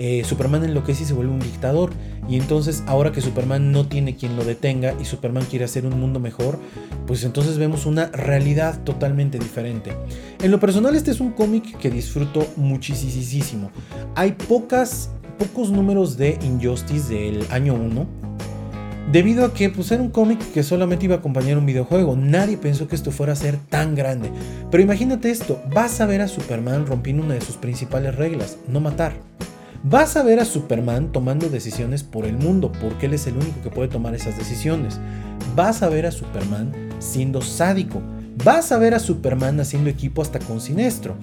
Eh, 0.04 0.24
Superman 0.24 0.64
enloquece 0.64 1.04
y 1.04 1.06
se 1.06 1.14
vuelve 1.14 1.32
un 1.32 1.38
dictador. 1.38 1.92
Y 2.28 2.36
entonces, 2.36 2.82
ahora 2.88 3.12
que 3.12 3.20
Superman 3.20 3.70
no 3.70 3.86
tiene 3.86 4.16
quien 4.16 4.34
lo 4.34 4.44
detenga 4.44 4.94
y 5.00 5.04
Superman 5.04 5.44
quiere 5.48 5.64
hacer 5.64 5.86
un 5.86 6.00
mundo 6.00 6.18
mejor, 6.18 6.58
pues 7.06 7.22
entonces 7.22 7.56
vemos 7.56 7.86
una 7.86 8.06
realidad 8.06 8.82
totalmente 8.82 9.38
diferente. 9.38 9.92
En 10.40 10.50
lo 10.50 10.58
personal, 10.58 10.96
este 10.96 11.12
es 11.12 11.20
un 11.20 11.30
cómic 11.30 11.78
que 11.78 11.88
disfruto 11.88 12.44
muchísimo. 12.56 13.70
Hay 14.16 14.32
pocos 14.32 15.70
números 15.70 16.16
de 16.16 16.36
Injustice 16.42 17.14
del 17.14 17.46
año 17.52 17.74
1 17.74 18.32
Debido 19.12 19.44
a 19.44 19.54
que 19.54 19.68
pues, 19.68 19.92
era 19.92 20.02
un 20.02 20.10
cómic 20.10 20.40
que 20.52 20.64
solamente 20.64 21.04
iba 21.04 21.14
a 21.14 21.18
acompañar 21.18 21.58
un 21.58 21.66
videojuego, 21.66 22.16
nadie 22.16 22.56
pensó 22.56 22.88
que 22.88 22.96
esto 22.96 23.12
fuera 23.12 23.34
a 23.34 23.36
ser 23.36 23.56
tan 23.68 23.94
grande. 23.94 24.30
Pero 24.68 24.82
imagínate 24.82 25.30
esto, 25.30 25.60
vas 25.72 26.00
a 26.00 26.06
ver 26.06 26.22
a 26.22 26.28
Superman 26.28 26.86
rompiendo 26.86 27.22
una 27.22 27.34
de 27.34 27.40
sus 27.40 27.56
principales 27.56 28.16
reglas, 28.16 28.58
no 28.68 28.80
matar. 28.80 29.12
Vas 29.84 30.16
a 30.16 30.22
ver 30.22 30.38
a 30.38 30.44
Superman 30.44 31.10
tomando 31.10 31.48
decisiones 31.48 32.04
por 32.04 32.24
el 32.24 32.36
mundo, 32.36 32.70
porque 32.80 33.06
él 33.06 33.14
es 33.14 33.26
el 33.26 33.36
único 33.36 33.62
que 33.62 33.70
puede 33.70 33.88
tomar 33.88 34.14
esas 34.14 34.38
decisiones. 34.38 35.00
Vas 35.56 35.82
a 35.82 35.88
ver 35.88 36.06
a 36.06 36.12
Superman 36.12 36.72
siendo 37.00 37.42
sádico. 37.42 38.00
Vas 38.44 38.70
a 38.70 38.78
ver 38.78 38.94
a 38.94 39.00
Superman 39.00 39.58
haciendo 39.58 39.90
equipo 39.90 40.22
hasta 40.22 40.38
con 40.38 40.60
Sinestro. 40.60 41.16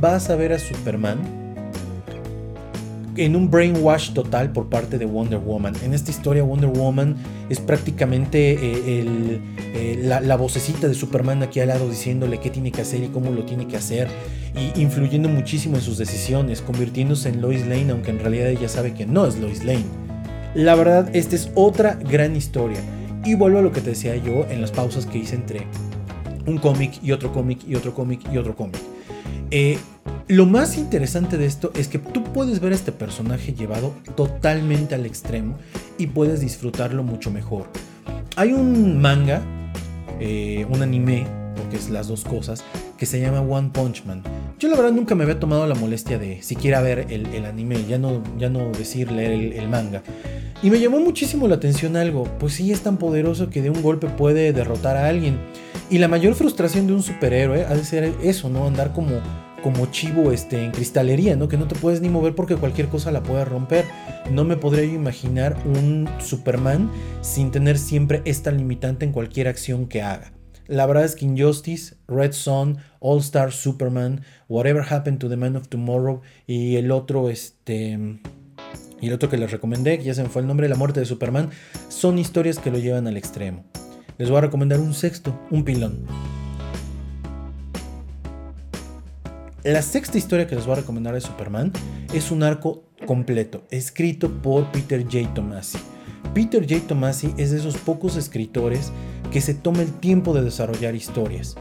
Vas 0.00 0.30
a 0.30 0.36
ver 0.36 0.54
a 0.54 0.58
Superman 0.58 1.18
en 3.16 3.36
un 3.36 3.50
brainwash 3.50 4.12
total 4.12 4.52
por 4.52 4.68
parte 4.68 4.98
de 4.98 5.04
Wonder 5.04 5.38
Woman. 5.38 5.74
En 5.82 5.94
esta 5.94 6.10
historia 6.10 6.42
Wonder 6.42 6.70
Woman 6.70 7.16
es 7.48 7.60
prácticamente 7.60 8.52
eh, 8.52 9.40
eh, 9.74 10.00
la, 10.02 10.36
vocecita 10.36 10.88
de 10.88 10.94
Superman 10.94 11.42
aquí 11.42 11.60
al 11.60 11.68
lado 11.68 11.88
diciéndole 11.88 12.38
qué 12.38 12.50
tiene 12.50 12.72
que 12.72 12.82
hacer 12.82 13.02
y 13.02 13.08
cómo 13.08 13.30
lo 13.30 13.44
tiene 13.44 13.66
que 13.66 13.76
hacer 13.76 14.08
y 14.56 14.80
influyendo 14.80 15.28
muchísimo 15.28 15.76
en 15.76 15.82
sus 15.82 15.98
decisiones, 15.98 16.62
convirtiéndose 16.62 17.28
en 17.28 17.40
Lois 17.40 17.66
Lane 17.66 17.90
aunque 17.90 18.10
en 18.10 18.18
realidad 18.18 18.48
ella 18.48 18.68
sabe 18.68 18.94
que 18.94 19.06
no 19.06 19.26
es 19.26 19.38
Lois 19.38 19.64
Lane. 19.64 19.84
La 20.54 20.74
verdad, 20.74 21.14
esta 21.14 21.36
es 21.36 21.50
otra 21.54 21.94
gran 21.94 22.34
historia. 22.34 22.78
Y 23.24 23.34
vuelvo 23.34 23.58
a 23.58 23.62
lo 23.62 23.72
que 23.72 23.80
te 23.80 23.90
decía 23.90 24.16
yo 24.16 24.46
en 24.48 24.60
las 24.60 24.70
pausas 24.70 25.04
que 25.04 25.18
hice 25.18 25.34
entre 25.34 25.66
un 26.46 26.58
cómic 26.58 27.02
y 27.02 27.12
otro 27.12 27.32
cómic 27.32 27.60
y 27.66 27.74
otro 27.74 27.92
cómic 27.92 28.20
y 28.32 28.38
otro 28.38 28.56
cómic. 28.56 28.80
Eh, 29.50 29.78
lo 30.28 30.46
más 30.46 30.76
interesante 30.76 31.36
de 31.36 31.46
esto 31.46 31.70
es 31.74 31.88
que 31.88 31.98
tú 31.98 32.24
puedes 32.24 32.60
ver 32.60 32.72
a 32.72 32.74
este 32.74 32.92
personaje 32.92 33.52
llevado 33.52 33.92
totalmente 34.16 34.94
al 34.94 35.06
extremo 35.06 35.56
y 35.98 36.08
puedes 36.08 36.40
disfrutarlo 36.40 37.02
mucho 37.02 37.30
mejor. 37.30 37.66
Hay 38.36 38.52
un 38.52 39.00
manga, 39.00 39.42
eh, 40.18 40.66
un 40.68 40.82
anime, 40.82 41.26
porque 41.56 41.76
es 41.76 41.90
las 41.90 42.08
dos 42.08 42.24
cosas, 42.24 42.64
que 42.98 43.06
se 43.06 43.20
llama 43.20 43.40
One 43.40 43.70
Punch 43.72 44.04
Man. 44.04 44.22
Yo 44.58 44.70
la 44.70 44.76
verdad 44.76 44.92
nunca 44.92 45.14
me 45.14 45.24
había 45.24 45.38
tomado 45.38 45.66
la 45.66 45.74
molestia 45.74 46.18
de 46.18 46.40
siquiera 46.42 46.80
ver 46.80 47.08
el, 47.10 47.44
anime, 47.44 47.84
ya 47.86 47.98
no, 47.98 48.22
ya 48.38 48.48
no 48.48 48.70
decir 48.70 49.12
leer 49.12 49.54
el, 49.54 49.68
manga. 49.68 50.02
Y 50.62 50.70
me 50.70 50.80
llamó 50.80 50.98
muchísimo 50.98 51.46
la 51.46 51.56
atención 51.56 51.94
algo, 51.94 52.24
pues 52.38 52.54
sí 52.54 52.72
es 52.72 52.80
tan 52.80 52.96
poderoso 52.96 53.50
que 53.50 53.60
de 53.60 53.68
un 53.68 53.82
golpe 53.82 54.06
puede 54.06 54.54
derrotar 54.54 54.96
a 54.96 55.08
alguien. 55.08 55.38
Y 55.90 55.98
la 55.98 56.08
mayor 56.08 56.34
frustración 56.34 56.86
de 56.86 56.94
un 56.94 57.02
superhéroe 57.02 57.66
ha 57.66 57.74
de 57.74 57.84
ser 57.84 58.14
eso, 58.22 58.48
¿no? 58.48 58.66
Andar 58.66 58.94
como 58.94 59.20
como 59.62 59.86
chivo 59.86 60.30
este, 60.30 60.64
en 60.64 60.70
cristalería, 60.70 61.34
¿no? 61.34 61.48
Que 61.48 61.56
no 61.56 61.66
te 61.66 61.74
puedes 61.74 62.00
ni 62.00 62.08
mover 62.08 62.36
porque 62.36 62.54
cualquier 62.54 62.86
cosa 62.86 63.10
la 63.10 63.24
puede 63.24 63.44
romper. 63.44 63.84
No 64.30 64.44
me 64.44 64.56
podría 64.56 64.84
yo 64.84 64.94
imaginar 64.94 65.56
un 65.64 66.08
Superman 66.20 66.88
sin 67.20 67.50
tener 67.50 67.76
siempre 67.76 68.22
esta 68.24 68.52
limitante 68.52 69.04
en 69.04 69.10
cualquier 69.10 69.48
acción 69.48 69.86
que 69.86 70.02
haga. 70.02 70.35
La 70.68 70.86
verdad 70.86 71.04
es 71.04 71.14
que 71.14 71.24
Injustice, 71.24 71.94
Red 72.08 72.32
Son, 72.32 72.78
All 72.98 73.20
Star 73.20 73.52
Superman, 73.52 74.22
Whatever 74.48 74.82
Happened 74.82 75.18
to 75.18 75.28
the 75.28 75.36
Man 75.36 75.54
of 75.54 75.68
Tomorrow 75.68 76.22
y 76.46 76.76
el 76.76 76.90
otro, 76.90 77.30
este, 77.30 78.18
y 79.00 79.06
el 79.06 79.12
otro 79.12 79.28
que 79.28 79.36
les 79.36 79.50
recomendé, 79.50 79.98
que 79.98 80.04
ya 80.04 80.14
se 80.14 80.22
me 80.22 80.28
fue 80.28 80.42
el 80.42 80.48
nombre, 80.48 80.68
La 80.68 80.74
muerte 80.76 81.00
de 81.00 81.06
Superman, 81.06 81.50
son 81.88 82.18
historias 82.18 82.58
que 82.58 82.70
lo 82.70 82.78
llevan 82.78 83.06
al 83.06 83.16
extremo. 83.16 83.64
Les 84.18 84.28
voy 84.28 84.38
a 84.38 84.42
recomendar 84.42 84.80
un 84.80 84.92
sexto, 84.92 85.38
un 85.50 85.64
pilón. 85.64 86.04
La 89.62 89.82
sexta 89.82 90.18
historia 90.18 90.46
que 90.46 90.56
les 90.56 90.64
voy 90.64 90.74
a 90.74 90.80
recomendar 90.80 91.14
de 91.14 91.20
Superman 91.20 91.72
es 92.12 92.30
un 92.30 92.42
arco 92.42 92.84
completo, 93.04 93.64
escrito 93.70 94.30
por 94.42 94.70
Peter 94.72 95.02
J. 95.04 95.32
Tomasi. 95.34 95.78
Peter 96.34 96.66
J. 96.68 96.86
Tomasi 96.86 97.34
es 97.36 97.50
de 97.50 97.58
esos 97.58 97.76
pocos 97.76 98.16
escritores 98.16 98.92
que 99.30 99.40
se 99.40 99.54
toma 99.54 99.82
el 99.82 99.92
tiempo 99.92 100.34
de 100.34 100.42
desarrollar 100.42 100.94
historias. 100.94 101.56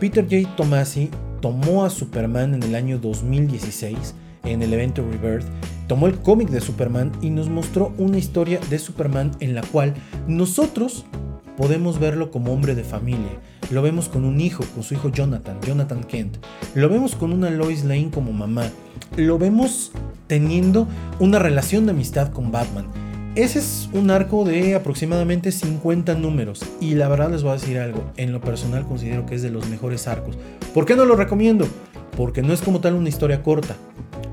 Peter 0.00 0.24
J. 0.24 0.54
Tomasi 0.56 1.10
tomó 1.40 1.84
a 1.84 1.90
Superman 1.90 2.54
en 2.54 2.62
el 2.62 2.74
año 2.74 2.98
2016 2.98 4.14
en 4.44 4.62
el 4.62 4.72
evento 4.72 5.02
Rebirth, 5.02 5.46
tomó 5.88 6.06
el 6.06 6.18
cómic 6.18 6.48
de 6.48 6.60
Superman 6.60 7.12
y 7.22 7.30
nos 7.30 7.48
mostró 7.48 7.92
una 7.98 8.18
historia 8.18 8.60
de 8.70 8.78
Superman 8.78 9.32
en 9.40 9.54
la 9.54 9.62
cual 9.62 9.94
nosotros 10.26 11.04
podemos 11.56 11.98
verlo 11.98 12.30
como 12.30 12.52
hombre 12.52 12.74
de 12.74 12.84
familia. 12.84 13.40
Lo 13.70 13.80
vemos 13.82 14.08
con 14.08 14.24
un 14.24 14.40
hijo, 14.40 14.64
con 14.74 14.82
su 14.82 14.94
hijo 14.94 15.08
Jonathan, 15.08 15.58
Jonathan 15.66 16.04
Kent. 16.04 16.36
Lo 16.74 16.88
vemos 16.88 17.14
con 17.14 17.32
una 17.32 17.50
Lois 17.50 17.84
Lane 17.84 18.10
como 18.12 18.32
mamá. 18.32 18.70
Lo 19.16 19.38
vemos 19.38 19.92
teniendo 20.26 20.86
una 21.20 21.38
relación 21.38 21.86
de 21.86 21.92
amistad 21.92 22.32
con 22.32 22.52
Batman. 22.52 22.86
Ese 23.34 23.58
es 23.58 23.88
un 23.92 24.12
arco 24.12 24.44
de 24.44 24.76
aproximadamente 24.76 25.50
50 25.50 26.14
números 26.14 26.64
y 26.80 26.94
la 26.94 27.08
verdad 27.08 27.32
les 27.32 27.42
voy 27.42 27.50
a 27.50 27.54
decir 27.54 27.78
algo, 27.78 28.04
en 28.16 28.30
lo 28.30 28.40
personal 28.40 28.86
considero 28.86 29.26
que 29.26 29.34
es 29.34 29.42
de 29.42 29.50
los 29.50 29.68
mejores 29.68 30.06
arcos. 30.06 30.38
¿Por 30.72 30.86
qué 30.86 30.94
no 30.94 31.04
lo 31.04 31.16
recomiendo? 31.16 31.66
Porque 32.16 32.42
no 32.42 32.52
es 32.52 32.62
como 32.62 32.80
tal 32.80 32.94
una 32.94 33.08
historia 33.08 33.42
corta, 33.42 33.74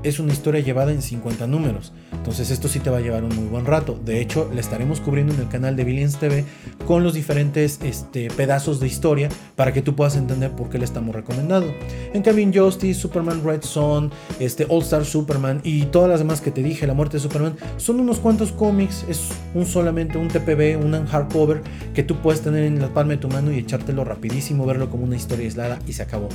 es 0.02 0.18
una 0.18 0.32
historia 0.32 0.60
llevada 0.60 0.92
en 0.92 1.02
50 1.02 1.46
números. 1.46 1.92
Entonces 2.12 2.50
esto 2.50 2.68
sí 2.68 2.80
te 2.80 2.90
va 2.90 2.98
a 2.98 3.00
llevar 3.00 3.24
un 3.24 3.34
muy 3.34 3.46
buen 3.46 3.66
rato. 3.66 3.98
De 4.04 4.20
hecho, 4.20 4.50
la 4.54 4.60
estaremos 4.60 5.00
cubriendo 5.00 5.34
en 5.34 5.40
el 5.40 5.48
canal 5.48 5.76
de 5.76 5.84
Billions 5.84 6.18
TV 6.18 6.44
con 6.86 7.02
los 7.02 7.14
diferentes 7.14 7.80
este, 7.82 8.28
pedazos 8.30 8.80
de 8.80 8.86
historia 8.86 9.28
para 9.56 9.72
que 9.72 9.82
tú 9.82 9.94
puedas 9.94 10.16
entender 10.16 10.52
por 10.52 10.68
qué 10.68 10.78
le 10.78 10.84
estamos 10.84 11.14
recomendando. 11.14 11.72
En 12.12 12.22
Kevin 12.22 12.52
Justice, 12.54 13.00
Superman 13.00 13.42
Red 13.44 13.62
Son, 13.62 14.10
este, 14.38 14.66
All 14.68 14.82
Star 14.82 15.04
Superman 15.04 15.60
y 15.64 15.86
todas 15.86 16.08
las 16.08 16.20
demás 16.20 16.40
que 16.40 16.50
te 16.50 16.62
dije, 16.62 16.86
La 16.86 16.94
muerte 16.94 17.16
de 17.16 17.22
Superman, 17.22 17.56
son 17.76 18.00
unos 18.00 18.18
cuantos 18.18 18.52
cómics, 18.52 19.04
es 19.08 19.28
un 19.54 19.66
solamente 19.66 20.18
un 20.18 20.28
TPB, 20.28 20.78
un 20.82 21.06
hardcover 21.06 21.62
que 21.94 22.02
tú 22.02 22.16
puedes 22.16 22.40
tener 22.40 22.64
en 22.64 22.80
la 22.80 22.92
palma 22.92 23.12
de 23.12 23.18
tu 23.18 23.28
mano 23.28 23.52
y 23.52 23.58
echártelo 23.58 24.04
rapidísimo, 24.04 24.66
verlo 24.66 24.90
como 24.90 25.04
una 25.04 25.16
historia 25.16 25.44
aislada 25.44 25.78
y 25.86 25.92
se 25.92 26.02
acabó. 26.02 26.28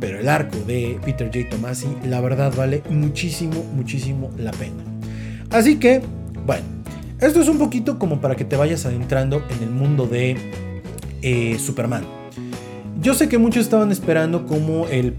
Pero 0.00 0.18
el 0.18 0.28
arco 0.28 0.58
de 0.66 0.98
Peter 1.04 1.30
J. 1.32 1.48
Tomasi, 1.50 1.88
la 2.04 2.20
verdad 2.20 2.52
vale 2.56 2.82
muchísimo, 3.14 3.62
muchísimo 3.76 4.30
la 4.36 4.50
pena. 4.50 4.82
Así 5.50 5.76
que, 5.76 6.02
bueno, 6.44 6.64
esto 7.20 7.40
es 7.40 7.48
un 7.48 7.58
poquito 7.58 7.96
como 7.96 8.20
para 8.20 8.34
que 8.34 8.44
te 8.44 8.56
vayas 8.56 8.86
adentrando 8.86 9.40
en 9.50 9.62
el 9.62 9.70
mundo 9.70 10.08
de 10.08 10.36
eh, 11.22 11.56
Superman. 11.60 12.02
Yo 13.00 13.14
sé 13.14 13.28
que 13.28 13.38
muchos 13.38 13.62
estaban 13.62 13.92
esperando 13.92 14.46
como 14.46 14.88
el, 14.88 15.14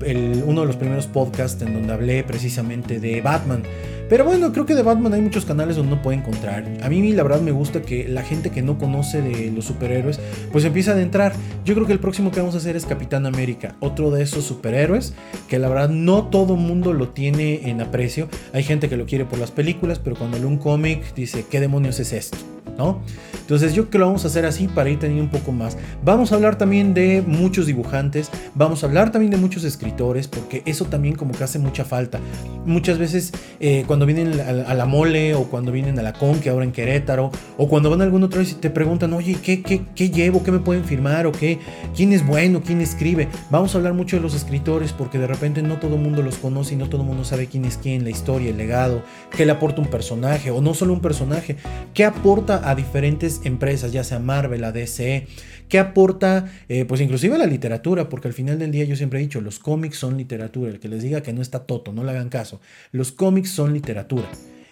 uno 0.46 0.62
de 0.62 0.68
los 0.68 0.76
primeros 0.76 1.08
podcasts 1.08 1.62
en 1.62 1.74
donde 1.74 1.94
hablé 1.94 2.26
precisamente 2.26 3.00
de 3.00 3.22
Batman. 3.22 3.64
Pero 4.08 4.24
bueno, 4.24 4.52
creo 4.52 4.68
que 4.68 4.76
de 4.76 4.84
Batman 4.84 5.14
hay 5.14 5.22
muchos 5.22 5.46
canales 5.46 5.78
donde 5.78 5.96
no 5.96 6.02
puede 6.02 6.18
encontrar. 6.18 6.64
A 6.84 6.90
mí 6.90 7.12
la 7.12 7.24
verdad 7.24 7.42
me 7.42 7.52
gusta 7.52 7.82
que 7.82 8.08
la 8.08 8.22
gente 8.22 8.52
que 8.52 8.62
no 8.62 8.78
conoce 8.78 9.22
de 9.22 9.52
los 9.52 9.66
superhéroes 9.66 10.20
pues 10.52 10.64
empieza 10.64 10.92
a 10.92 10.94
adentrar. 10.94 11.34
Yo 11.66 11.74
creo 11.74 11.88
que 11.88 11.94
el 11.94 12.00
próximo 12.00 12.32
que 12.32 12.40
vamos 12.40 12.54
a 12.54 12.60
hacer 12.60 12.76
es 12.76 12.86
Capitán 12.86 13.26
América, 13.26 13.76
otro 13.80 14.12
de 14.12 14.22
esos 14.22 14.46
superhéroes 14.46 15.14
que 15.48 15.58
la 15.58 15.70
verdad 15.70 15.90
no 15.90 16.28
todo 16.28 16.56
mundo 16.56 16.94
lo 16.94 17.10
tiene 17.10 17.68
en 17.70 17.82
aprecio. 17.82 18.28
Hay 18.54 18.64
gente 18.64 18.90
que 18.90 18.98
lo 18.98 19.08
quiere 19.08 19.26
por 19.26 19.40
las 19.40 19.52
películas, 19.52 19.98
pero 19.98 20.16
cuando 20.16 20.38
lee 20.38 20.46
un 20.46 20.58
cómic 20.58 21.16
dice, 21.16 21.46
¿qué 21.50 21.60
demonios 21.60 22.00
es 22.00 22.14
esto? 22.14 22.55
Entonces 22.78 23.74
yo 23.74 23.84
creo 23.84 23.92
que 23.92 23.98
lo 24.00 24.06
vamos 24.08 24.24
a 24.24 24.28
hacer 24.28 24.46
así 24.46 24.68
para 24.68 24.90
ir 24.90 25.00
teniendo 25.00 25.24
un 25.24 25.30
poco 25.30 25.52
más. 25.52 25.78
Vamos 26.04 26.32
a 26.32 26.36
hablar 26.36 26.58
también 26.58 26.94
de 26.94 27.24
muchos 27.26 27.68
dibujantes, 27.68 28.32
vamos 28.56 28.84
a 28.84 28.88
hablar 28.88 29.12
también 29.12 29.32
de 29.32 29.38
muchos 29.38 29.64
escritores, 29.64 30.28
porque 30.28 30.64
eso 30.66 30.86
también 30.86 31.16
como 31.16 31.32
que 31.32 31.44
hace 31.44 31.60
mucha 31.60 31.86
falta. 31.86 32.20
Muchas 32.66 32.98
veces 32.98 33.32
eh, 33.60 33.84
cuando 33.86 34.06
vienen 34.06 34.40
a, 34.40 34.74
la 34.74 34.86
mole 34.86 35.36
o 35.36 35.44
cuando 35.44 35.72
vienen 35.72 36.00
a 36.00 36.02
la 36.02 36.14
con, 36.14 36.40
que 36.40 36.50
ahora 36.50 36.66
en 36.66 36.72
Querétaro, 36.72 37.32
o 37.58 37.68
cuando 37.68 37.90
van 37.90 38.02
a 38.02 38.04
algún 38.04 38.24
otro 38.24 38.42
y 38.42 38.46
te 38.46 38.70
preguntan, 38.70 39.14
oye, 39.14 39.38
¿qué, 39.42 39.62
qué, 39.62 39.84
qué 39.96 40.10
llevo? 40.10 40.44
¿Qué 40.44 40.52
me 40.52 40.60
pueden 40.60 40.84
firmar? 40.84 41.28
¿O 41.28 41.32
qué? 41.32 41.60
¿Quién 41.96 42.14
es 42.14 42.26
bueno? 42.26 42.62
¿Quién 42.66 42.82
escribe? 42.82 43.28
Vamos 43.52 43.76
a 43.76 43.78
hablar 43.78 43.94
mucho 43.94 44.16
de 44.16 44.22
los 44.24 44.34
escritores 44.34 44.92
porque 44.92 45.20
de 45.20 45.28
repente 45.28 45.62
no 45.62 45.78
todo 45.78 45.96
el 45.96 46.02
mundo 46.02 46.22
los 46.22 46.38
conoce 46.38 46.74
y 46.74 46.78
no 46.78 46.90
todo 46.90 47.02
el 47.02 47.08
mundo 47.08 47.24
sabe 47.24 47.48
quién 47.48 47.66
es 47.66 47.78
quién, 47.78 48.04
la 48.04 48.10
historia, 48.10 48.50
el 48.50 48.58
legado, 48.58 49.04
qué 49.36 49.46
le 49.46 49.52
aporta 49.52 49.82
un 49.82 49.88
personaje, 49.88 50.52
o 50.52 50.62
no 50.62 50.74
solo 50.74 50.94
un 50.94 51.02
personaje, 51.02 51.58
qué 51.94 52.06
aporta 52.06 52.65
a 52.66 52.76
diferentes 52.76 53.42
empresas, 53.44 53.92
ya 53.92 54.04
sea 54.04 54.20
Marvel, 54.20 54.62
la 54.62 54.72
DC, 54.72 55.28
qué 55.70 55.80
aporta, 55.80 56.52
eh, 56.68 56.86
pues 56.86 57.00
inclusive 57.02 57.36
a 57.36 57.38
la 57.38 57.46
literatura, 57.46 58.10
porque 58.10 58.28
al 58.28 58.34
final 58.34 58.60
del 58.60 58.72
día 58.72 58.86
yo 58.86 58.96
siempre 58.96 59.20
he 59.20 59.22
dicho, 59.22 59.42
los 59.42 59.60
cómics 59.60 59.98
son 59.98 60.18
literatura, 60.18 60.72
el 60.72 60.80
que 60.80 60.90
les 60.90 61.04
diga 61.04 61.22
que 61.22 61.34
no 61.34 61.42
está 61.42 61.66
toto, 61.66 61.94
no 61.94 62.04
le 62.04 62.12
hagan 62.12 62.30
caso, 62.30 62.60
los 62.92 63.12
cómics 63.12 63.52
son 63.52 63.74
literatura 63.74 64.28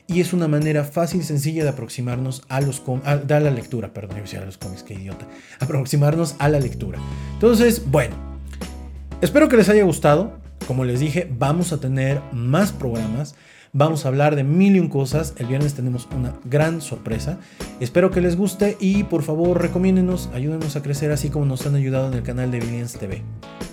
y 0.08 0.20
es 0.20 0.34
una 0.34 0.48
manera 0.48 0.84
fácil 0.84 1.22
y 1.22 1.24
sencilla 1.24 1.64
de 1.64 1.70
aproximarnos 1.70 2.44
a 2.50 2.62
los 2.62 2.82
a, 3.06 3.12
a 3.12 3.40
la 3.40 3.52
lectura, 3.52 3.94
perdón, 3.94 4.24
yo 4.26 4.42
a 4.42 4.46
los 4.46 4.58
cómics, 4.58 4.84
qué 4.84 4.96
idiota, 4.96 5.28
aproximarnos 5.60 6.36
a 6.40 6.50
la 6.50 6.60
lectura. 6.60 7.00
Entonces, 7.34 7.84
bueno, 7.90 8.16
espero 9.22 9.48
que 9.48 9.58
les 9.58 9.70
haya 9.70 9.84
gustado. 9.84 10.42
Como 10.68 10.86
les 10.86 11.02
dije, 11.02 11.30
vamos 11.30 11.74
a 11.74 11.80
tener 11.80 12.22
más 12.32 12.72
programas. 12.72 13.36
Vamos 13.76 14.06
a 14.06 14.10
hablar 14.10 14.36
de 14.36 14.44
mil 14.44 14.76
y 14.76 14.80
un 14.80 14.88
cosas. 14.88 15.34
El 15.38 15.48
viernes 15.48 15.74
tenemos 15.74 16.08
una 16.16 16.36
gran 16.46 16.80
sorpresa. 16.80 17.40
Espero 17.80 18.12
que 18.12 18.22
les 18.22 18.38
guste 18.38 18.78
y 18.80 19.04
por 19.06 19.24
favor 19.24 19.60
recomiéndenos, 19.60 20.30
ayúdenos 20.32 20.76
a 20.76 20.84
crecer 20.84 21.12
así 21.12 21.32
como 21.32 21.46
nos 21.46 21.66
han 21.66 21.74
ayudado 21.74 22.08
en 22.08 22.14
el 22.14 22.22
canal 22.22 22.52
de 22.52 22.60
Billions 22.60 22.94
TV. 22.94 23.24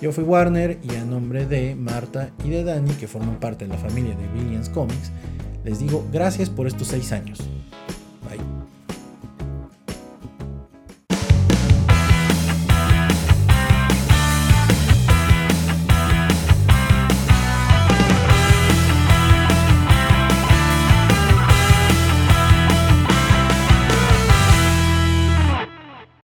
Yo 0.01 0.11
fui 0.11 0.23
Warner 0.23 0.79
y 0.81 0.95
a 0.95 1.05
nombre 1.05 1.45
de 1.45 1.75
Marta 1.75 2.31
y 2.43 2.49
de 2.49 2.63
Dani, 2.63 2.93
que 2.95 3.07
forman 3.07 3.39
parte 3.39 3.65
de 3.65 3.73
la 3.73 3.77
familia 3.77 4.15
de 4.15 4.27
Billions 4.41 4.69
Comics, 4.69 5.11
les 5.63 5.77
digo 5.77 6.03
gracias 6.11 6.49
por 6.49 6.65
estos 6.65 6.87
seis 6.87 7.11
años. 7.11 7.39